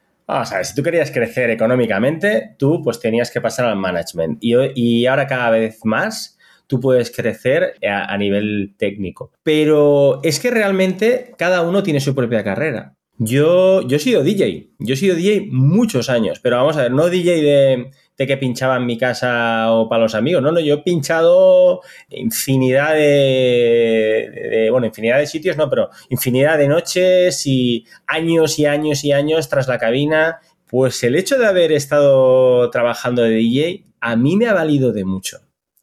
[0.64, 4.40] Si tú querías crecer económicamente, tú pues tenías que pasar al management.
[4.42, 9.32] Y, ahora cada vez más tú puedes crecer a, nivel técnico.
[9.44, 12.96] Pero es que realmente cada uno tiene su propia carrera.
[13.24, 16.92] Yo, yo he sido DJ, yo he sido DJ muchos años, pero vamos a ver,
[16.92, 17.92] no DJ de,
[18.26, 22.96] que pinchaba en mi casa o para los amigos, no, no, yo he pinchado infinidad
[22.96, 29.12] de, bueno, infinidad de sitios, no, pero infinidad de noches y años y años y
[29.12, 30.40] años tras la cabina.
[30.66, 35.06] Pues el hecho de haber estado trabajando de DJ a mí me ha valido de
[35.06, 35.42] mucho.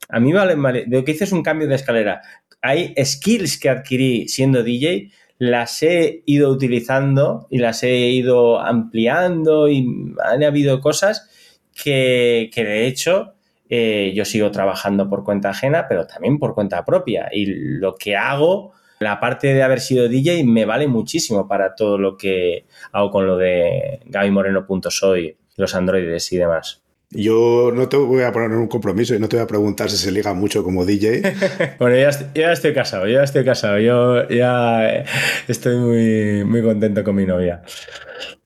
[0.08, 2.20] A mí me vale, de lo que hice es un cambio de escalera.
[2.62, 9.68] Hay skills que adquirí siendo DJ las he ido utilizando y las he ido ampliando
[9.68, 11.30] y han habido cosas
[11.74, 13.34] que, de hecho
[13.70, 17.28] eh, yo sigo trabajando por cuenta ajena, pero también por cuenta propia.
[17.32, 21.98] Y lo que hago, la parte de haber sido DJ, me vale muchísimo para todo
[21.98, 26.82] lo que hago con lo de gabymoreno.soy, los androides y demás.
[27.10, 29.96] Yo no te voy a poner un compromiso y no te voy a preguntar si
[29.96, 31.22] se liga mucho como DJ.
[31.78, 31.96] bueno,
[32.34, 33.78] ya, estoy casado, ya estoy casado.
[33.78, 35.04] Yo ya
[35.48, 37.62] estoy muy, muy contento con mi novia.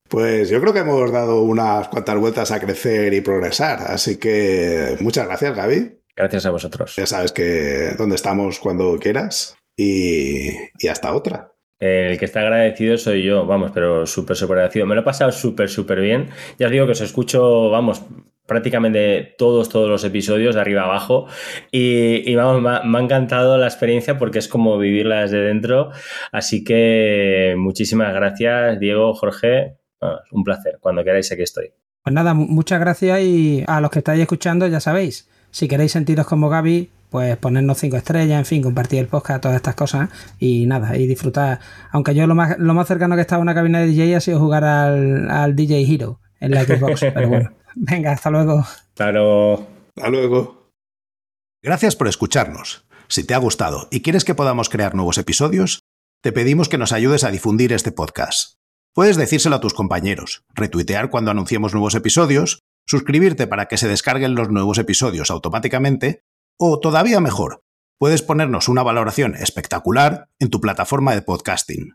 [0.08, 3.80] Pues yo creo que hemos dado unas cuantas vueltas a crecer y progresar.
[3.88, 5.98] Así que muchas gracias, Gaby.
[6.14, 6.94] Gracias a vosotros.
[6.94, 11.52] Ya sabes que dónde estamos cuando quieras y, y hasta otra.
[11.80, 14.86] El que está agradecido soy yo, vamos, pero súper, súper agradecido.
[14.86, 16.28] Me lo he pasado súper, súper bien.
[16.56, 18.04] Ya os digo que os escucho, vamos,
[18.52, 21.26] prácticamente todos, todos los episodios de arriba abajo
[21.70, 25.90] y, vamos, me ha, encantado la experiencia porque es como vivirla desde dentro.
[26.32, 29.78] Así que muchísimas gracias, Diego, Jorge.
[30.32, 30.76] un placer.
[30.80, 31.72] Cuando queráis, aquí estoy.
[32.04, 36.26] Pues nada, muchas gracias y a los que estáis escuchando, ya sabéis, si queréis sentiros
[36.26, 40.66] como Gaby, pues ponernos cinco estrellas, en fin, compartir el podcast, todas estas cosas y
[40.66, 41.60] nada, y disfrutar.
[41.90, 44.16] Aunque yo lo más, lo más cercano que he estado a una cabina de DJ
[44.16, 47.61] ha sido jugar al, al DJ Hero en la Xbox, pero bueno.
[47.76, 48.64] Venga, hasta luego.
[48.94, 49.66] Claro.
[49.96, 50.70] Hasta luego.
[51.62, 52.84] Gracias por escucharnos.
[53.08, 55.80] Si te ha gustado y quieres que podamos crear nuevos episodios,
[56.22, 58.54] te pedimos que nos ayudes a difundir este podcast.
[58.94, 64.34] Puedes decírselo a tus compañeros, retuitear cuando anunciemos nuevos episodios, suscribirte para que se descarguen
[64.34, 66.24] los nuevos episodios automáticamente,
[66.58, 67.62] o todavía mejor,
[67.98, 71.94] puedes ponernos una valoración espectacular en tu plataforma de podcasting.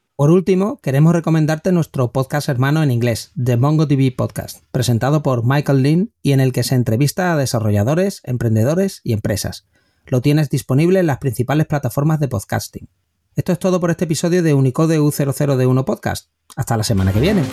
[0.21, 5.81] Por último, queremos recomendarte nuestro podcast hermano en inglés, The MongoDB Podcast, presentado por Michael
[5.81, 9.65] Lynn y en el que se entrevista a desarrolladores, emprendedores y empresas.
[10.05, 12.87] Lo tienes disponible en las principales plataformas de podcasting.
[13.35, 16.29] Esto es todo por este episodio de Unicode U00D1 Podcast.
[16.55, 17.43] Hasta la semana que viene.